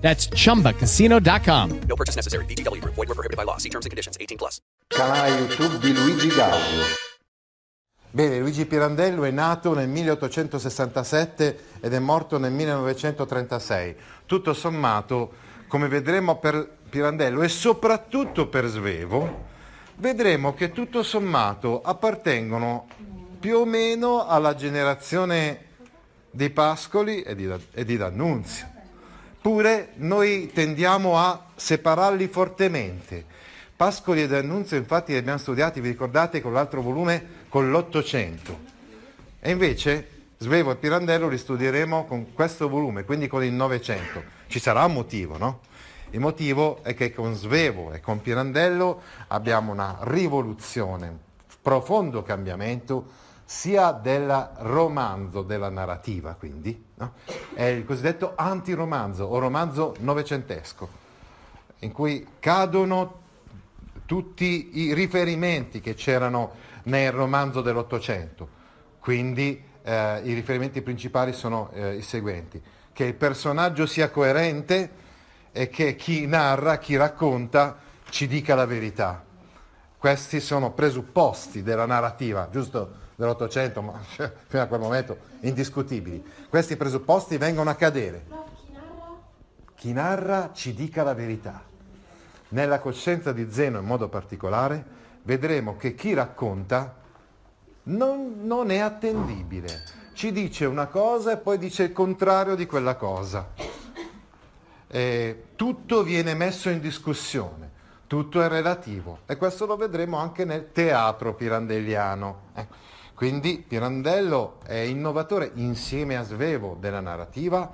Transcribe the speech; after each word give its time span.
That's 0.00 0.28
chumbacasino.com. 0.28 1.80
No 1.86 1.94
purchase 1.94 2.16
necessary. 2.16 2.44
VGW 2.46 2.80
Group. 2.80 2.94
Void 2.96 3.08
were 3.08 3.14
prohibited 3.14 3.36
by 3.36 3.44
law. 3.44 3.58
See 3.58 3.68
terms 3.68 3.86
and 3.86 3.90
conditions. 3.90 4.16
18 4.18 4.36
plus. 4.36 4.58
Canale 4.88 5.30
YouTube 5.38 5.78
di 5.78 5.94
Luigi 5.94 6.28
Gaudio. 6.28 7.08
Bene, 8.12 8.40
Luigi 8.40 8.66
Pirandello 8.66 9.22
è 9.22 9.30
nato 9.30 9.72
nel 9.72 9.88
1867 9.88 11.58
ed 11.80 11.94
è 11.94 11.98
morto 12.00 12.38
nel 12.38 12.50
1936. 12.50 13.94
Tutto 14.26 14.52
sommato, 14.52 15.32
come 15.68 15.86
vedremo 15.86 16.36
per 16.38 16.78
Pirandello 16.90 17.42
e 17.42 17.48
soprattutto 17.48 18.48
per 18.48 18.66
Svevo, 18.66 19.44
vedremo 19.96 20.54
che 20.54 20.72
tutto 20.72 21.04
sommato 21.04 21.82
appartengono 21.82 22.88
più 23.38 23.58
o 23.58 23.64
meno 23.64 24.26
alla 24.26 24.56
generazione 24.56 25.66
di 26.32 26.50
Pascoli 26.50 27.22
e 27.22 27.36
di, 27.36 27.48
e 27.72 27.84
di 27.84 27.96
D'Annunzio. 27.96 28.79
Pure 29.40 29.92
noi 29.96 30.50
tendiamo 30.52 31.16
a 31.16 31.46
separarli 31.54 32.28
fortemente. 32.28 33.24
Pascoli 33.74 34.22
e 34.22 34.28
D'Annunzio 34.28 34.76
infatti 34.76 35.12
li 35.12 35.18
abbiamo 35.18 35.38
studiati, 35.38 35.80
vi 35.80 35.88
ricordate, 35.88 36.42
con 36.42 36.52
l'altro 36.52 36.82
volume, 36.82 37.44
con 37.48 37.70
l'Ottocento. 37.70 38.58
E 39.40 39.50
invece 39.50 40.08
Svevo 40.36 40.72
e 40.72 40.76
Pirandello 40.76 41.28
li 41.28 41.38
studieremo 41.38 42.04
con 42.04 42.34
questo 42.34 42.68
volume, 42.68 43.04
quindi 43.04 43.28
con 43.28 43.42
il 43.42 43.52
Novecento. 43.52 44.22
Ci 44.46 44.58
sarà 44.58 44.84
un 44.84 44.92
motivo, 44.92 45.38
no? 45.38 45.60
Il 46.10 46.20
motivo 46.20 46.82
è 46.82 46.94
che 46.94 47.14
con 47.14 47.34
Svevo 47.34 47.92
e 47.92 48.00
con 48.00 48.20
Pirandello 48.20 49.00
abbiamo 49.28 49.72
una 49.72 49.98
rivoluzione, 50.02 51.08
un 51.08 51.18
profondo 51.62 52.22
cambiamento 52.22 53.06
sia 53.46 53.92
del 53.92 54.50
romanzo, 54.58 55.42
della 55.42 55.70
narrativa 55.70 56.34
quindi, 56.38 56.88
no? 57.00 57.12
è 57.54 57.64
il 57.64 57.84
cosiddetto 57.84 58.34
antiromanzo 58.36 59.24
o 59.24 59.38
romanzo 59.38 59.94
novecentesco, 59.98 60.88
in 61.80 61.92
cui 61.92 62.26
cadono 62.38 63.18
tutti 64.06 64.78
i 64.80 64.94
riferimenti 64.94 65.80
che 65.80 65.94
c'erano 65.94 66.52
nel 66.84 67.12
romanzo 67.12 67.60
dell'Ottocento. 67.62 68.58
Quindi 68.98 69.62
eh, 69.82 70.20
i 70.24 70.34
riferimenti 70.34 70.82
principali 70.82 71.32
sono 71.32 71.70
eh, 71.72 71.96
i 71.96 72.02
seguenti, 72.02 72.60
che 72.92 73.04
il 73.04 73.14
personaggio 73.14 73.86
sia 73.86 74.10
coerente 74.10 74.98
e 75.52 75.68
che 75.68 75.96
chi 75.96 76.26
narra, 76.26 76.78
chi 76.78 76.96
racconta, 76.96 77.78
ci 78.10 78.26
dica 78.26 78.54
la 78.54 78.66
verità. 78.66 79.24
Questi 79.96 80.40
sono 80.40 80.72
presupposti 80.72 81.62
della 81.62 81.86
narrativa, 81.86 82.48
giusto? 82.50 83.08
dell'Ottocento, 83.20 83.82
ma 83.82 84.00
fino 84.00 84.62
a 84.62 84.66
quel 84.66 84.80
momento 84.80 85.18
indiscutibili. 85.40 86.24
Questi 86.48 86.76
presupposti 86.76 87.36
vengono 87.36 87.68
a 87.68 87.74
cadere. 87.74 88.24
Chi 89.74 89.92
narra 89.92 90.50
ci 90.54 90.74
dica 90.74 91.02
la 91.02 91.14
verità. 91.14 91.62
Nella 92.48 92.80
coscienza 92.80 93.32
di 93.32 93.52
Zeno 93.52 93.78
in 93.78 93.84
modo 93.84 94.08
particolare 94.08 94.98
vedremo 95.22 95.76
che 95.76 95.94
chi 95.94 96.14
racconta 96.14 96.96
non, 97.84 98.40
non 98.46 98.70
è 98.70 98.78
attendibile. 98.78 99.68
Ci 100.14 100.32
dice 100.32 100.64
una 100.64 100.86
cosa 100.86 101.32
e 101.32 101.36
poi 101.36 101.58
dice 101.58 101.84
il 101.84 101.92
contrario 101.92 102.54
di 102.54 102.66
quella 102.66 102.96
cosa. 102.96 103.50
E 104.86 105.44
tutto 105.56 106.02
viene 106.02 106.34
messo 106.34 106.68
in 106.68 106.80
discussione, 106.80 107.70
tutto 108.06 108.42
è 108.42 108.48
relativo 108.48 109.20
e 109.26 109.36
questo 109.36 109.66
lo 109.66 109.76
vedremo 109.76 110.16
anche 110.16 110.44
nel 110.44 110.72
teatro 110.72 111.34
pirandelliano. 111.34 112.40
Eh. 112.54 112.88
Quindi 113.20 113.62
Pirandello 113.68 114.60
è 114.64 114.78
innovatore 114.78 115.50
insieme 115.56 116.16
a 116.16 116.22
Svevo 116.22 116.78
della 116.80 117.00
narrativa 117.00 117.70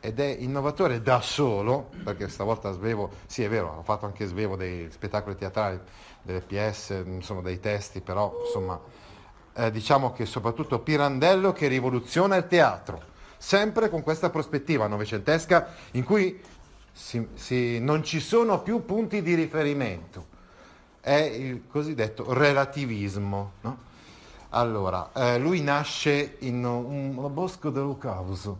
ed 0.00 0.18
è 0.18 0.24
innovatore 0.38 1.02
da 1.02 1.20
solo, 1.20 1.90
perché 2.02 2.30
stavolta 2.30 2.72
Svevo, 2.72 3.10
sì 3.26 3.44
è 3.44 3.50
vero, 3.50 3.80
ha 3.80 3.82
fatto 3.82 4.06
anche 4.06 4.24
Svevo 4.24 4.56
dei 4.56 4.90
spettacoli 4.90 5.36
teatrali, 5.36 5.78
delle 6.22 6.40
PS, 6.40 7.02
insomma 7.04 7.42
dei 7.42 7.60
testi, 7.60 8.00
però 8.00 8.34
insomma 8.46 8.80
eh, 9.52 9.70
diciamo 9.70 10.12
che 10.12 10.24
soprattutto 10.24 10.78
Pirandello 10.78 11.52
che 11.52 11.68
rivoluziona 11.68 12.36
il 12.36 12.46
teatro, 12.46 12.98
sempre 13.36 13.90
con 13.90 14.02
questa 14.02 14.30
prospettiva 14.30 14.86
novecentesca 14.86 15.68
in 15.90 16.04
cui 16.04 16.40
si, 16.90 17.28
si, 17.34 17.78
non 17.78 18.02
ci 18.02 18.20
sono 18.20 18.62
più 18.62 18.86
punti 18.86 19.20
di 19.20 19.34
riferimento, 19.34 20.28
è 21.02 21.12
il 21.12 21.64
cosiddetto 21.68 22.32
relativismo. 22.32 23.52
No? 23.60 23.87
Allora, 24.50 25.10
eh, 25.12 25.38
lui 25.38 25.60
nasce 25.60 26.36
in 26.40 26.64
un, 26.64 27.14
un 27.18 27.34
bosco 27.34 27.68
del 27.68 27.96
caos, 27.98 28.50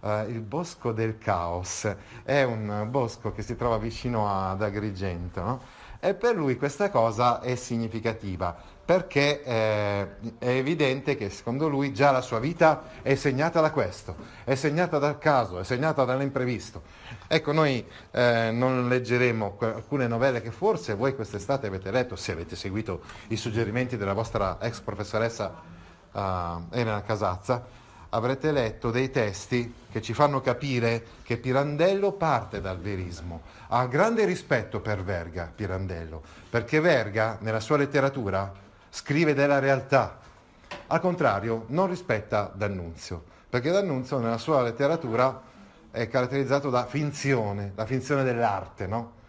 eh, 0.00 0.26
il 0.28 0.40
bosco 0.40 0.92
del 0.92 1.18
caos, 1.18 1.92
è 2.22 2.44
un 2.44 2.86
bosco 2.88 3.32
che 3.32 3.42
si 3.42 3.56
trova 3.56 3.76
vicino 3.76 4.28
ad 4.32 4.62
Agrigento, 4.62 5.42
no? 5.42 5.60
e 5.98 6.14
per 6.14 6.36
lui 6.36 6.56
questa 6.56 6.90
cosa 6.90 7.40
è 7.40 7.56
significativa 7.56 8.56
perché 8.92 9.42
eh, 9.42 10.08
è 10.38 10.48
evidente 10.48 11.16
che 11.16 11.30
secondo 11.30 11.66
lui 11.66 11.94
già 11.94 12.10
la 12.10 12.20
sua 12.20 12.38
vita 12.38 12.90
è 13.00 13.14
segnata 13.14 13.58
da 13.62 13.70
questo, 13.70 14.14
è 14.44 14.54
segnata 14.54 14.98
dal 14.98 15.16
caso, 15.16 15.58
è 15.58 15.64
segnata 15.64 16.04
dall'imprevisto. 16.04 16.82
Ecco, 17.26 17.52
noi 17.52 17.82
eh, 18.10 18.50
non 18.52 18.88
leggeremo 18.88 19.56
alcune 19.60 20.06
novelle 20.06 20.42
che 20.42 20.50
forse 20.50 20.92
voi 20.92 21.14
quest'estate 21.14 21.68
avete 21.68 21.90
letto, 21.90 22.16
se 22.16 22.32
avete 22.32 22.54
seguito 22.54 23.00
i 23.28 23.36
suggerimenti 23.38 23.96
della 23.96 24.12
vostra 24.12 24.58
ex 24.60 24.80
professoressa 24.80 25.54
uh, 26.12 26.20
Elena 26.68 27.00
Casazza, 27.00 27.64
avrete 28.10 28.52
letto 28.52 28.90
dei 28.90 29.10
testi 29.10 29.72
che 29.90 30.02
ci 30.02 30.12
fanno 30.12 30.42
capire 30.42 31.02
che 31.22 31.38
Pirandello 31.38 32.12
parte 32.12 32.60
dal 32.60 32.78
verismo. 32.78 33.40
Ha 33.68 33.86
grande 33.86 34.26
rispetto 34.26 34.80
per 34.80 35.02
Verga, 35.02 35.50
Pirandello, 35.54 36.20
perché 36.50 36.78
Verga 36.80 37.38
nella 37.40 37.60
sua 37.60 37.78
letteratura 37.78 38.62
scrive 38.94 39.32
della 39.32 39.58
realtà. 39.58 40.18
Al 40.88 41.00
contrario, 41.00 41.64
non 41.68 41.88
rispetta 41.88 42.52
D'Annunzio, 42.54 43.24
perché 43.48 43.70
D'Annunzio 43.70 44.18
nella 44.18 44.36
sua 44.36 44.62
letteratura 44.62 45.40
è 45.90 46.08
caratterizzato 46.08 46.68
da 46.68 46.84
finzione, 46.84 47.72
la 47.74 47.86
finzione 47.86 48.22
dell'arte, 48.22 48.86
no? 48.86 49.20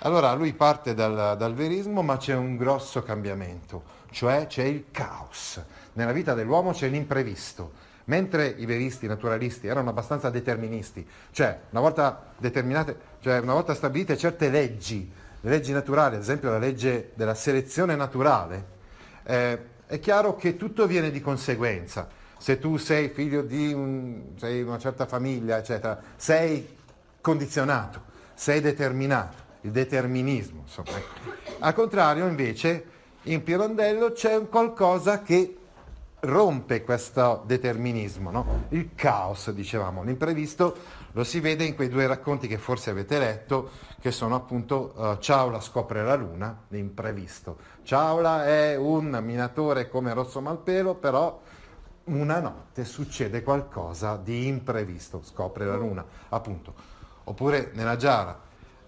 Allora 0.00 0.32
lui 0.32 0.52
parte 0.52 0.94
dal, 0.94 1.36
dal 1.36 1.54
verismo, 1.54 2.02
ma 2.02 2.16
c'è 2.16 2.34
un 2.34 2.56
grosso 2.56 3.02
cambiamento, 3.02 3.84
cioè 4.10 4.46
c'è 4.48 4.64
il 4.64 4.86
caos. 4.90 5.62
Nella 5.92 6.12
vita 6.12 6.34
dell'uomo 6.34 6.72
c'è 6.72 6.88
l'imprevisto. 6.88 7.88
Mentre 8.06 8.46
i 8.48 8.66
veristi, 8.66 9.04
i 9.04 9.08
naturalisti 9.08 9.68
erano 9.68 9.90
abbastanza 9.90 10.30
deterministi, 10.30 11.06
cioè 11.30 11.60
una 11.70 11.80
volta 11.80 12.32
cioè 12.40 13.38
una 13.38 13.52
volta 13.52 13.74
stabilite 13.74 14.16
certe 14.16 14.48
leggi, 14.48 15.12
le 15.40 15.50
leggi 15.50 15.72
naturali, 15.72 16.16
ad 16.16 16.22
esempio 16.22 16.50
la 16.50 16.58
legge 16.58 17.12
della 17.14 17.34
selezione 17.34 17.96
naturale, 17.96 18.78
eh, 19.24 19.58
è 19.86 19.98
chiaro 19.98 20.36
che 20.36 20.56
tutto 20.56 20.86
viene 20.86 21.10
di 21.10 21.20
conseguenza. 21.20 22.08
Se 22.38 22.58
tu 22.58 22.76
sei 22.76 23.08
figlio 23.08 23.42
di 23.42 23.72
un, 23.72 24.22
sei 24.36 24.62
una 24.62 24.78
certa 24.78 25.06
famiglia, 25.06 25.58
eccetera, 25.58 26.00
sei 26.16 26.76
condizionato, 27.20 28.02
sei 28.34 28.60
determinato, 28.60 29.36
il 29.62 29.70
determinismo. 29.70 30.62
Insomma. 30.62 30.96
Ecco. 30.96 31.30
Al 31.58 31.74
contrario, 31.74 32.26
invece, 32.26 32.84
in 33.24 33.42
Pirandello 33.42 34.12
c'è 34.12 34.46
qualcosa 34.48 35.22
che 35.22 35.56
rompe 36.20 36.82
questo 36.82 37.42
determinismo, 37.46 38.30
no? 38.30 38.64
il 38.70 38.90
caos, 38.94 39.50
dicevamo, 39.50 40.02
l'imprevisto 40.02 40.76
lo 41.12 41.24
si 41.24 41.40
vede 41.40 41.64
in 41.64 41.74
quei 41.74 41.88
due 41.88 42.06
racconti 42.06 42.46
che 42.46 42.58
forse 42.58 42.90
avete 42.90 43.18
letto, 43.18 43.70
che 44.00 44.10
sono 44.10 44.34
appunto 44.34 44.92
uh, 44.96 45.18
Ciaula 45.18 45.60
scopre 45.60 46.02
la 46.02 46.14
luna, 46.14 46.64
l'imprevisto. 46.68 47.58
Ciaula 47.82 48.46
è 48.46 48.76
un 48.76 49.18
minatore 49.22 49.88
come 49.88 50.12
Rosso 50.12 50.40
Malpelo, 50.40 50.94
però 50.94 51.40
una 52.04 52.40
notte 52.40 52.84
succede 52.84 53.42
qualcosa 53.42 54.16
di 54.16 54.46
imprevisto, 54.46 55.22
scopre 55.22 55.64
la 55.64 55.76
luna, 55.76 56.04
appunto. 56.28 56.74
Oppure 57.24 57.70
nella 57.74 57.96
Giara, 57.96 58.38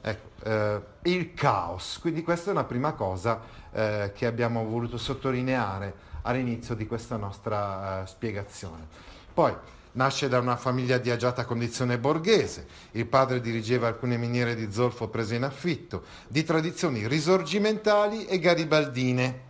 ecco, 0.01 0.45
eh, 0.45 0.83
il 1.03 1.35
caos. 1.35 1.99
Quindi 2.01 2.23
questa 2.23 2.51
è 2.51 2.53
una 2.53 2.65
prima 2.65 2.93
cosa 2.93 3.41
eh, 3.73 4.13
che 4.15 4.27
abbiamo 4.27 4.65
voluto 4.65 4.97
sottolineare 4.97 6.11
all'inizio 6.23 6.75
di 6.75 6.87
questa 6.87 7.17
nostra 7.17 8.03
uh, 8.03 8.07
spiegazione. 8.07 8.87
Poi 9.33 9.55
Nasce 9.95 10.29
da 10.29 10.39
una 10.39 10.57
famiglia 10.57 10.97
di 10.97 11.11
agiata 11.11 11.45
condizione 11.45 11.99
borghese, 11.99 12.67
il 12.93 13.05
padre 13.05 13.43
dirigeva 13.43 13.89
alcune 13.89 14.17
miniere 14.17 14.55
di 14.55 14.73
zolfo 14.73 15.09
prese 15.09 15.35
in 15.35 15.45
affitto, 15.45 16.05
di 16.29 16.45
tradizioni 16.45 17.07
risorgimentali 17.07 18.25
e 18.25 18.39
garibaldine. 18.39 19.41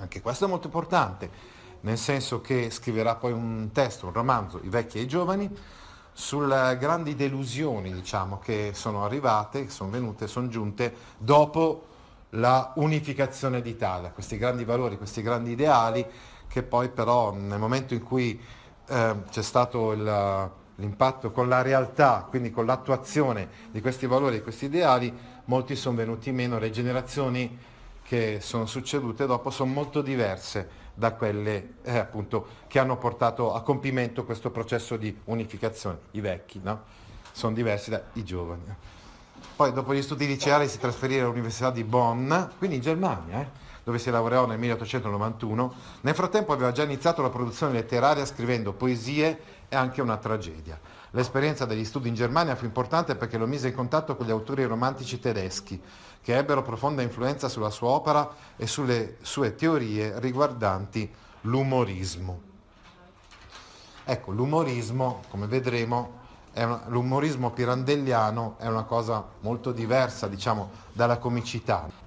Anche 0.00 0.20
questo 0.20 0.44
è 0.44 0.48
molto 0.48 0.66
importante, 0.66 1.30
nel 1.80 1.96
senso 1.96 2.42
che 2.42 2.70
scriverà 2.70 3.14
poi 3.14 3.32
un 3.32 3.70
testo, 3.72 4.06
un 4.06 4.12
romanzo, 4.12 4.60
I 4.62 4.68
vecchi 4.68 4.98
e 4.98 5.02
i 5.02 5.06
giovani, 5.06 5.50
sulle 6.12 6.76
grandi 6.78 7.14
delusioni 7.14 7.90
diciamo, 7.90 8.38
che 8.40 8.72
sono 8.74 9.04
arrivate, 9.04 9.64
che 9.64 9.70
sono 9.70 9.88
venute, 9.88 10.26
sono 10.26 10.48
giunte 10.48 10.94
dopo 11.16 11.86
la 12.30 12.72
unificazione 12.76 13.62
d'Italia, 13.62 14.10
questi 14.10 14.36
grandi 14.36 14.64
valori, 14.64 14.98
questi 14.98 15.22
grandi 15.22 15.52
ideali 15.52 16.04
che 16.46 16.62
poi 16.62 16.88
però 16.88 17.32
nel 17.32 17.58
momento 17.58 17.94
in 17.94 18.02
cui 18.02 18.40
eh, 18.86 19.14
c'è 19.30 19.42
stato 19.42 19.92
il, 19.92 20.50
l'impatto 20.76 21.30
con 21.30 21.48
la 21.48 21.62
realtà, 21.62 22.26
quindi 22.28 22.50
con 22.50 22.66
l'attuazione 22.66 23.48
di 23.70 23.80
questi 23.80 24.06
valori, 24.06 24.36
di 24.36 24.42
questi 24.42 24.66
ideali, 24.66 25.12
molti 25.46 25.76
sono 25.76 25.96
venuti 25.96 26.32
meno, 26.32 26.58
le 26.58 26.70
generazioni 26.70 27.58
che 28.02 28.38
sono 28.40 28.66
succedute 28.66 29.26
dopo 29.26 29.50
sono 29.50 29.72
molto 29.72 30.02
diverse 30.02 30.82
da 30.94 31.12
quelle 31.12 31.74
eh, 31.82 31.98
appunto, 31.98 32.46
che 32.68 32.78
hanno 32.78 32.96
portato 32.96 33.54
a 33.54 33.62
compimento 33.62 34.24
questo 34.24 34.50
processo 34.50 34.96
di 34.96 35.16
unificazione, 35.24 35.98
i 36.12 36.20
vecchi, 36.20 36.60
no? 36.62 36.82
sono 37.32 37.54
diversi 37.54 37.90
dai 37.90 38.24
giovani. 38.24 38.62
Poi 39.56 39.72
dopo 39.72 39.94
gli 39.94 40.02
studi 40.02 40.26
liceali 40.26 40.68
si 40.68 40.78
trasferì 40.78 41.18
all'Università 41.18 41.70
di 41.70 41.84
Bonn, 41.84 42.32
quindi 42.58 42.76
in 42.76 42.82
Germania, 42.82 43.40
eh, 43.40 43.48
dove 43.84 43.98
si 43.98 44.10
laureò 44.10 44.46
nel 44.46 44.58
1891. 44.58 45.74
Nel 46.00 46.14
frattempo 46.14 46.52
aveva 46.52 46.72
già 46.72 46.82
iniziato 46.82 47.22
la 47.22 47.30
produzione 47.30 47.74
letteraria 47.74 48.24
scrivendo 48.24 48.72
poesie 48.72 49.40
e 49.68 49.76
anche 49.76 50.00
una 50.00 50.16
tragedia. 50.16 50.80
L'esperienza 51.10 51.64
degli 51.64 51.84
studi 51.84 52.08
in 52.08 52.14
Germania 52.14 52.56
fu 52.56 52.64
importante 52.64 53.14
perché 53.14 53.38
lo 53.38 53.46
mise 53.46 53.68
in 53.68 53.74
contatto 53.74 54.16
con 54.16 54.26
gli 54.26 54.30
autori 54.30 54.64
romantici 54.64 55.20
tedeschi, 55.20 55.80
che 56.20 56.36
ebbero 56.36 56.62
profonda 56.62 57.02
influenza 57.02 57.48
sulla 57.48 57.70
sua 57.70 57.90
opera 57.90 58.28
e 58.56 58.66
sulle 58.66 59.18
sue 59.20 59.54
teorie 59.54 60.18
riguardanti 60.18 61.08
l'umorismo. 61.42 62.40
Ecco, 64.04 64.32
l'umorismo, 64.32 65.22
come 65.28 65.46
vedremo, 65.46 66.22
una, 66.54 66.82
l'umorismo 66.88 67.50
pirandelliano 67.50 68.56
è 68.58 68.66
una 68.66 68.84
cosa 68.84 69.24
molto 69.40 69.72
diversa, 69.72 70.26
diciamo, 70.28 70.70
dalla 70.92 71.18
comicità. 71.18 72.03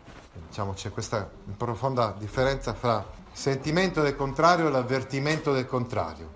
Diciamo, 0.48 0.74
c'è 0.74 0.92
questa 0.92 1.30
profonda 1.56 2.16
differenza 2.18 2.74
fra 2.74 3.06
sentimento 3.31 4.01
del 4.01 4.16
contrario 4.16 4.68
e 4.68 4.72
l'avvertimento 4.72 5.54
del 5.54 5.66
contrario. 5.66 6.34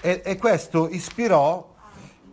E, 0.00 0.22
e 0.24 0.36
questo 0.36 0.88
ispirò 0.88 1.74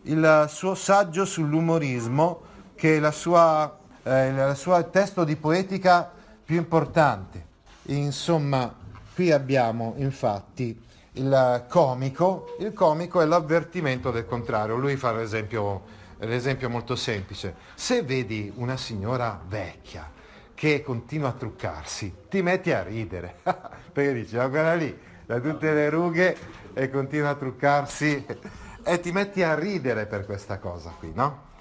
il 0.04 0.46
suo 0.50 0.76
saggio 0.76 1.26
sull'umorismo, 1.26 2.42
che 2.76 2.98
è 2.98 3.00
la 3.00 3.12
sua, 3.12 3.78
eh, 4.04 4.28
il 4.28 4.56
suo 4.56 4.90
testo 4.90 5.24
di 5.24 5.36
poetica 5.36 6.12
più 6.44 6.58
importante. 6.58 7.46
Insomma, 7.84 8.74
qui 9.16 9.32
abbiamo 9.32 9.94
infatti 9.98 10.80
il 11.14 11.66
comico, 11.70 12.56
il 12.60 12.74
comico 12.74 13.22
è 13.22 13.26
l'avvertimento 13.26 14.12
del 14.12 14.26
contrario. 14.26 14.76
Lui 14.76 14.96
fa 14.96 15.14
l'esempio, 15.14 15.82
l'esempio 16.26 16.70
molto 16.70 16.96
semplice. 16.96 17.56
Se 17.76 18.02
vedi 18.04 18.52
una 18.56 18.78
signora 18.78 19.42
vecchia 19.48 20.12
che 20.54 20.82
continua 20.82 21.30
a 21.30 21.34
truccarsi, 21.34 22.14
ti 22.30 22.42
metti 22.42 22.72
a 22.72 22.84
ridere, 22.84 23.38
perché 23.92 24.14
dici, 24.14 24.36
ma 24.36 24.48
guarda 24.48 24.76
lì, 24.76 24.98
da 25.26 25.40
tutte 25.40 25.74
le 25.74 25.90
rughe 25.90 26.38
e 26.74 26.90
continua 26.90 27.30
a 27.30 27.36
truccarsi 27.36 28.26
e 28.84 29.00
ti 29.00 29.12
metti 29.12 29.44
a 29.44 29.56
ridere 29.56 30.06
per 30.06 30.26
questa 30.26 30.60
cosa 30.60 30.94
qui, 30.98 31.12
no? 31.14 31.52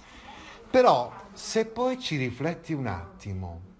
Però 0.70 1.12
se 1.32 1.66
poi 1.66 1.98
ci 1.98 2.16
rifletti 2.16 2.72
un 2.72 2.86
attimo, 2.86 3.71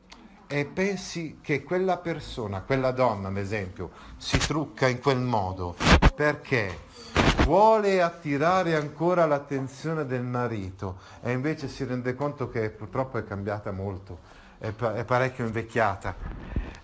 e 0.53 0.67
pensi 0.67 1.39
che 1.41 1.63
quella 1.63 1.97
persona, 1.97 2.61
quella 2.61 2.91
donna 2.91 3.29
ad 3.29 3.39
esempio, 3.39 3.91
si 4.19 4.37
trucca 4.37 4.87
in 4.87 5.01
quel 5.01 5.17
modo 5.17 5.75
perché 6.15 6.91
vuole 7.45 8.03
attirare 8.03 8.77
ancora 8.77 9.25
l'attenzione 9.25 10.05
del 10.05 10.21
marito 10.21 10.99
e 11.23 11.33
invece 11.33 11.69
si 11.69 11.85
rende 11.85 12.15
conto 12.15 12.51
che 12.51 12.69
purtroppo 12.69 13.17
è 13.17 13.25
cambiata 13.25 13.73
molto, 13.73 14.19
è, 14.59 14.71
è 14.75 15.05
parecchio 15.05 15.47
invecchiata. 15.47 16.15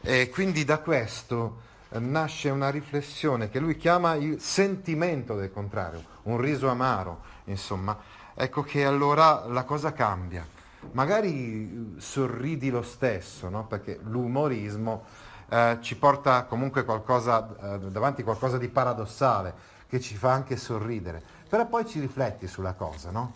E 0.01 0.31
quindi 0.31 0.65
da 0.65 0.79
questo 0.79 1.61
eh, 1.91 1.99
nasce 1.99 2.49
una 2.49 2.71
riflessione 2.71 3.51
che 3.51 3.59
lui 3.59 3.77
chiama 3.77 4.15
il 4.15 4.41
sentimento 4.41 5.37
del 5.37 5.53
contrario, 5.53 6.03
un 6.23 6.41
riso 6.41 6.71
amaro, 6.71 7.21
insomma. 7.45 7.99
Ecco 8.33 8.63
che 8.63 8.87
allora 8.87 9.45
la 9.47 9.65
cosa 9.65 9.93
cambia 9.93 10.57
magari 10.93 11.97
eh, 11.97 12.01
sorridi 12.01 12.71
lo 12.71 12.83
stesso, 12.83 13.49
no? 13.49 13.67
perché 13.67 13.99
l'umorismo 14.03 15.05
eh, 15.49 15.79
ci 15.81 15.97
porta 15.97 16.45
comunque 16.45 16.85
qualcosa, 16.85 17.75
eh, 17.75 17.79
davanti 17.91 18.23
qualcosa 18.23 18.59
di 18.59 18.69
paradossale, 18.69 19.77
che 19.89 20.01
ci 20.01 20.17
fa 20.17 20.33
anche 20.33 20.57
sorridere, 20.57 21.23
però 21.49 21.67
poi 21.67 21.87
ci 21.87 21.99
rifletti 21.99 22.47
sulla 22.47 22.75
cosa, 22.75 23.11
no? 23.11 23.33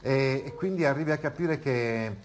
e, 0.00 0.44
e, 0.46 0.54
quindi 0.54 0.84
arrivi 0.84 1.10
a 1.10 1.18
capire 1.18 1.58
che 1.58 2.16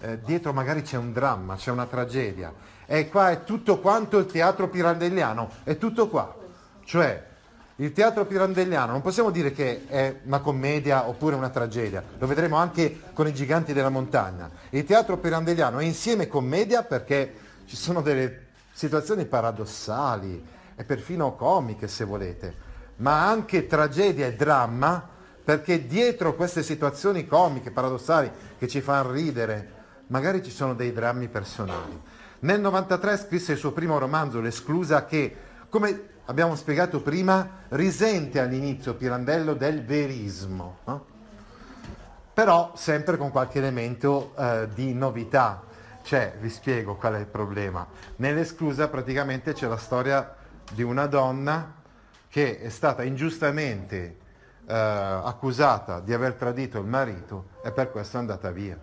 eh, 0.00 0.20
dietro 0.20 0.52
magari 0.52 0.82
c'è 0.82 0.96
un 0.96 1.12
dramma, 1.12 1.56
c'è 1.56 1.70
una 1.70 1.86
tragedia, 1.86 2.52
e 2.86 3.08
qua 3.08 3.30
è 3.30 3.44
tutto 3.44 3.78
quanto 3.80 4.18
il 4.18 4.26
teatro 4.26 4.68
pirandelliano, 4.68 5.50
è 5.64 5.76
tutto 5.76 6.08
qua, 6.08 6.34
cioè 6.84 7.34
il 7.78 7.92
teatro 7.92 8.24
pirandelliano 8.24 8.92
non 8.92 9.02
possiamo 9.02 9.30
dire 9.30 9.52
che 9.52 9.84
è 9.86 10.20
una 10.24 10.40
commedia 10.40 11.08
oppure 11.08 11.34
una 11.34 11.50
tragedia, 11.50 12.02
lo 12.18 12.26
vedremo 12.26 12.56
anche 12.56 13.02
con 13.12 13.26
i 13.26 13.34
giganti 13.34 13.74
della 13.74 13.90
montagna. 13.90 14.50
Il 14.70 14.84
teatro 14.84 15.18
pirandelliano 15.18 15.78
è 15.78 15.84
insieme 15.84 16.26
commedia 16.26 16.84
perché 16.84 17.34
ci 17.66 17.76
sono 17.76 18.00
delle 18.00 18.46
situazioni 18.72 19.26
paradossali 19.26 20.42
e 20.74 20.84
perfino 20.84 21.34
comiche 21.34 21.86
se 21.86 22.04
volete, 22.04 22.54
ma 22.96 23.28
anche 23.28 23.66
tragedia 23.66 24.26
e 24.26 24.34
dramma 24.34 25.14
perché 25.44 25.86
dietro 25.86 26.34
queste 26.34 26.62
situazioni 26.62 27.26
comiche, 27.26 27.70
paradossali 27.70 28.30
che 28.58 28.68
ci 28.68 28.80
fanno 28.80 29.12
ridere, 29.12 29.72
magari 30.06 30.42
ci 30.42 30.50
sono 30.50 30.74
dei 30.74 30.92
drammi 30.92 31.28
personali. 31.28 32.00
Nel 32.40 32.60
93 32.60 33.18
scrisse 33.18 33.52
il 33.52 33.58
suo 33.58 33.72
primo 33.72 33.98
romanzo, 33.98 34.40
L'esclusa, 34.40 35.04
che 35.04 35.36
come 35.68 36.14
abbiamo 36.26 36.54
spiegato 36.54 37.00
prima, 37.00 37.48
risente 37.68 38.40
all'inizio 38.40 38.94
Pirandello 38.94 39.54
del 39.54 39.84
verismo, 39.84 40.78
no? 40.84 41.06
però 42.32 42.72
sempre 42.74 43.16
con 43.16 43.30
qualche 43.30 43.58
elemento 43.58 44.34
eh, 44.36 44.68
di 44.74 44.92
novità. 44.94 45.62
Cioè, 46.02 46.36
vi 46.38 46.50
spiego 46.50 46.94
qual 46.94 47.14
è 47.14 47.18
il 47.18 47.26
problema. 47.26 47.84
Nell'esclusa 48.16 48.88
praticamente 48.88 49.54
c'è 49.54 49.66
la 49.66 49.76
storia 49.76 50.36
di 50.72 50.82
una 50.82 51.06
donna 51.06 51.74
che 52.28 52.60
è 52.60 52.68
stata 52.68 53.02
ingiustamente 53.02 54.18
eh, 54.66 54.74
accusata 54.74 56.00
di 56.00 56.12
aver 56.12 56.34
tradito 56.34 56.78
il 56.78 56.86
marito 56.86 57.48
e 57.64 57.72
per 57.72 57.90
questo 57.90 58.18
è 58.18 58.20
andata 58.20 58.50
via. 58.50 58.78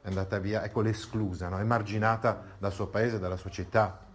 È 0.00 0.08
andata 0.08 0.38
via, 0.38 0.64
ecco 0.64 0.80
l'esclusa, 0.80 1.48
no? 1.48 1.58
è 1.58 1.64
marginata 1.64 2.42
dal 2.58 2.72
suo 2.72 2.86
paese, 2.86 3.18
dalla 3.18 3.36
sua 3.36 3.50
città. 3.50 4.05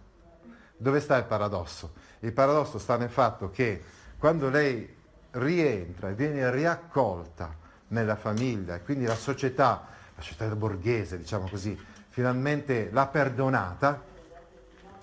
Dove 0.82 0.98
sta 0.98 1.16
il 1.16 1.24
paradosso? 1.26 1.92
Il 2.20 2.32
paradosso 2.32 2.76
sta 2.80 2.96
nel 2.96 3.08
fatto 3.08 3.50
che 3.50 3.80
quando 4.18 4.48
lei 4.48 4.92
rientra 5.30 6.08
e 6.08 6.14
viene 6.14 6.50
riaccolta 6.50 7.54
nella 7.88 8.16
famiglia 8.16 8.74
e 8.74 8.82
quindi 8.82 9.04
la 9.04 9.14
società, 9.14 9.86
la 10.12 10.20
società 10.20 10.52
borghese, 10.56 11.18
diciamo 11.18 11.48
così, 11.48 11.80
finalmente 12.08 12.90
l'ha 12.90 13.06
perdonata, 13.06 14.02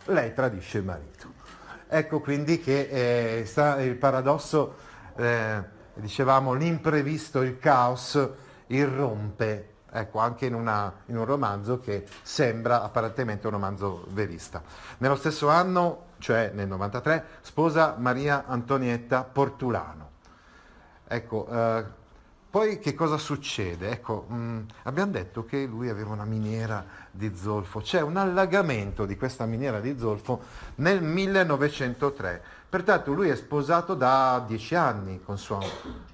lei 0.08 0.34
tradisce 0.34 0.80
il 0.80 0.84
marito. 0.84 1.32
Ecco 1.88 2.20
quindi 2.20 2.60
che 2.60 3.40
eh, 3.40 3.46
sta 3.46 3.82
il 3.82 3.96
paradosso, 3.96 4.76
eh, 5.16 5.64
dicevamo, 5.94 6.52
l'imprevisto, 6.52 7.42
il 7.42 7.58
caos 7.58 8.20
irrompe 8.68 9.68
ecco, 9.92 10.20
anche 10.20 10.46
in, 10.46 10.54
una, 10.54 10.94
in, 11.08 11.18
un 11.18 11.26
romanzo 11.26 11.80
che 11.80 12.06
sembra 12.22 12.84
apparentemente 12.84 13.48
un 13.48 13.54
romanzo 13.54 14.06
verista. 14.10 14.62
Nello 15.00 15.16
stesso 15.16 15.50
anno, 15.50 16.06
cioè 16.20 16.52
nel 16.54 16.68
93, 16.68 17.26
sposa 17.42 17.96
Maria 17.98 18.46
Antonietta 18.46 19.24
Portulano. 19.24 20.08
Ecco, 21.08 21.48
eh, 21.50 21.84
poi 22.50 22.80
che 22.80 22.96
cosa 22.96 23.18
succede? 23.18 23.92
Ecco, 23.92 24.26
mh, 24.28 24.36
mm, 24.36 24.60
abbiamo 24.84 25.12
detto 25.12 25.46
che 25.46 25.66
lui 25.66 25.88
aveva 25.90 26.14
una 26.14 26.26
miniera 26.26 26.84
di 27.12 27.36
zolfo, 27.36 27.80
c'è 27.80 28.02
un 28.02 28.18
allagamento 28.18 29.06
di 29.06 29.16
questa 29.18 29.46
miniera 29.46 29.80
di 29.80 29.98
zolfo 30.00 30.42
nel 30.76 31.04
1903, 31.04 32.42
pertanto 32.68 33.14
lui 33.14 33.30
è 33.30 33.36
sposato 33.36 33.94
da 33.94 34.44
dieci 34.48 34.74
anni 34.74 35.22
con 35.24 35.38
sua, 35.38 35.60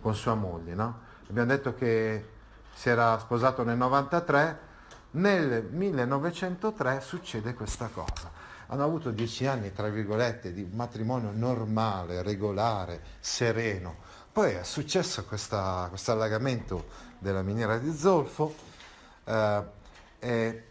con 0.01 0.13
sua 0.13 0.33
moglie, 0.33 0.73
no? 0.73 0.99
Abbiamo 1.29 1.47
detto 1.47 1.73
che 1.73 2.33
si 2.75 2.89
era 2.89 3.17
sposato 3.19 3.63
nel 3.63 3.77
93, 3.77 4.59
nel 5.11 5.63
1903 5.71 6.99
succede 6.99 7.53
questa 7.53 7.89
cosa. 7.91 8.29
hanno 8.67 8.83
avuto 8.83 9.11
dieci 9.11 9.45
anni, 9.45 9.71
tra 9.71 9.87
virgolette, 9.89 10.51
di 10.51 10.67
matrimonio 10.69 11.31
normale, 11.31 12.21
regolare, 12.21 12.99
sereno. 13.19 13.97
Poi 14.31 14.53
è 14.53 14.63
successo 14.63 15.23
questo 15.23 16.11
allagamento 16.11 16.87
della 17.19 17.43
miniera 17.43 17.77
di 17.77 17.95
Zolfo, 17.95 18.53
eh, 19.23 19.63
e, 20.19 20.63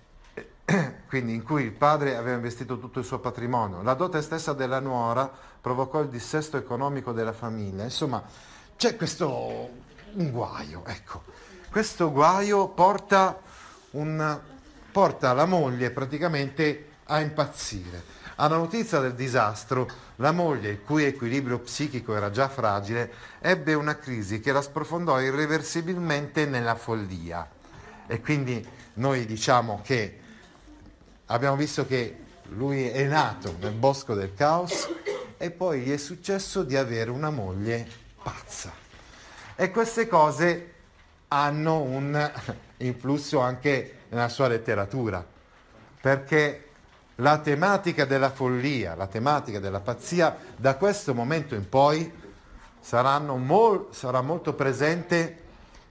quindi 1.09 1.35
in 1.35 1.43
cui 1.43 1.63
il 1.63 1.73
padre 1.73 2.17
aveva 2.17 2.37
investito 2.37 2.79
tutto 2.79 2.99
il 2.99 3.05
suo 3.05 3.21
patrimonio. 3.21 3.81
La 3.83 3.95
dote 3.95 4.21
stessa 4.21 4.53
della 4.53 4.81
nuora 4.81 5.31
provocò 5.61 6.01
il 6.01 6.09
dissesto 6.09 6.59
economico 6.59 7.13
della 7.13 7.33
famiglia. 7.33 7.85
Insomma, 7.85 8.23
c'è 8.77 8.97
questo 8.97 9.71
un 10.15 10.31
guaio, 10.31 10.85
ecco. 10.85 11.23
Questo 11.75 12.13
guaio 12.13 12.69
porta, 12.69 13.37
un, 13.91 14.41
porta 14.93 15.33
la 15.33 15.45
moglie 15.45 15.91
praticamente 15.91 16.91
a 17.07 17.19
impazzire. 17.19 18.01
Alla 18.37 18.59
notizia 18.59 19.01
del 19.01 19.15
disastro, 19.15 19.91
la 20.19 20.31
moglie, 20.31 20.71
il 20.71 20.83
cui 20.85 21.03
equilibrio 21.03 21.59
psichico 21.59 22.15
era 22.15 22.31
già 22.31 22.49
fragile, 22.49 23.13
ebbe 23.41 23.75
una 23.75 23.97
crisi 23.97 24.39
che 24.39 24.53
la 24.53 24.63
sprofondò 24.63 25.21
irreversibilmente 25.21 26.47
nella 26.47 26.77
follia. 26.77 27.51
E 28.07 28.21
quindi 28.21 28.65
noi 28.93 29.27
diciamo 29.27 29.81
che 29.83 30.21
abbiamo 31.27 31.57
visto 31.57 31.85
che 31.87 32.19
lui 32.51 32.89
è 32.89 33.03
nato 33.03 33.57
nel 33.59 33.73
bosco 33.73 34.15
del 34.15 34.33
caos 34.33 34.89
e 35.37 35.51
poi 35.51 35.81
gli 35.81 35.93
è 35.93 35.97
successo 35.97 36.63
di 36.63 36.77
avere 36.77 37.11
una 37.11 37.31
moglie 37.31 37.85
pazza. 38.23 38.73
E 39.57 39.73
queste 39.73 40.07
cose 40.07 40.74
hanno 41.35 41.81
un 41.81 42.33
influsso 42.79 43.41
anche 43.41 43.99
nella 44.09 44.29
sua 44.29 44.49
letteratura, 44.49 45.25
perché 46.01 46.69
la 47.17 47.39
tematica 47.39 48.07
follia, 48.31 48.95
la 48.95 49.07
tematica 49.07 49.59
della 49.59 49.81
pazzia, 49.81 50.37
da 50.57 50.77
questo 50.77 51.15
momento 51.15 51.55
in 51.55 51.69
poi 51.69 52.13
mol- 53.37 53.89
sarà 53.91 54.21
molto 54.21 54.53
presente 54.55 55.43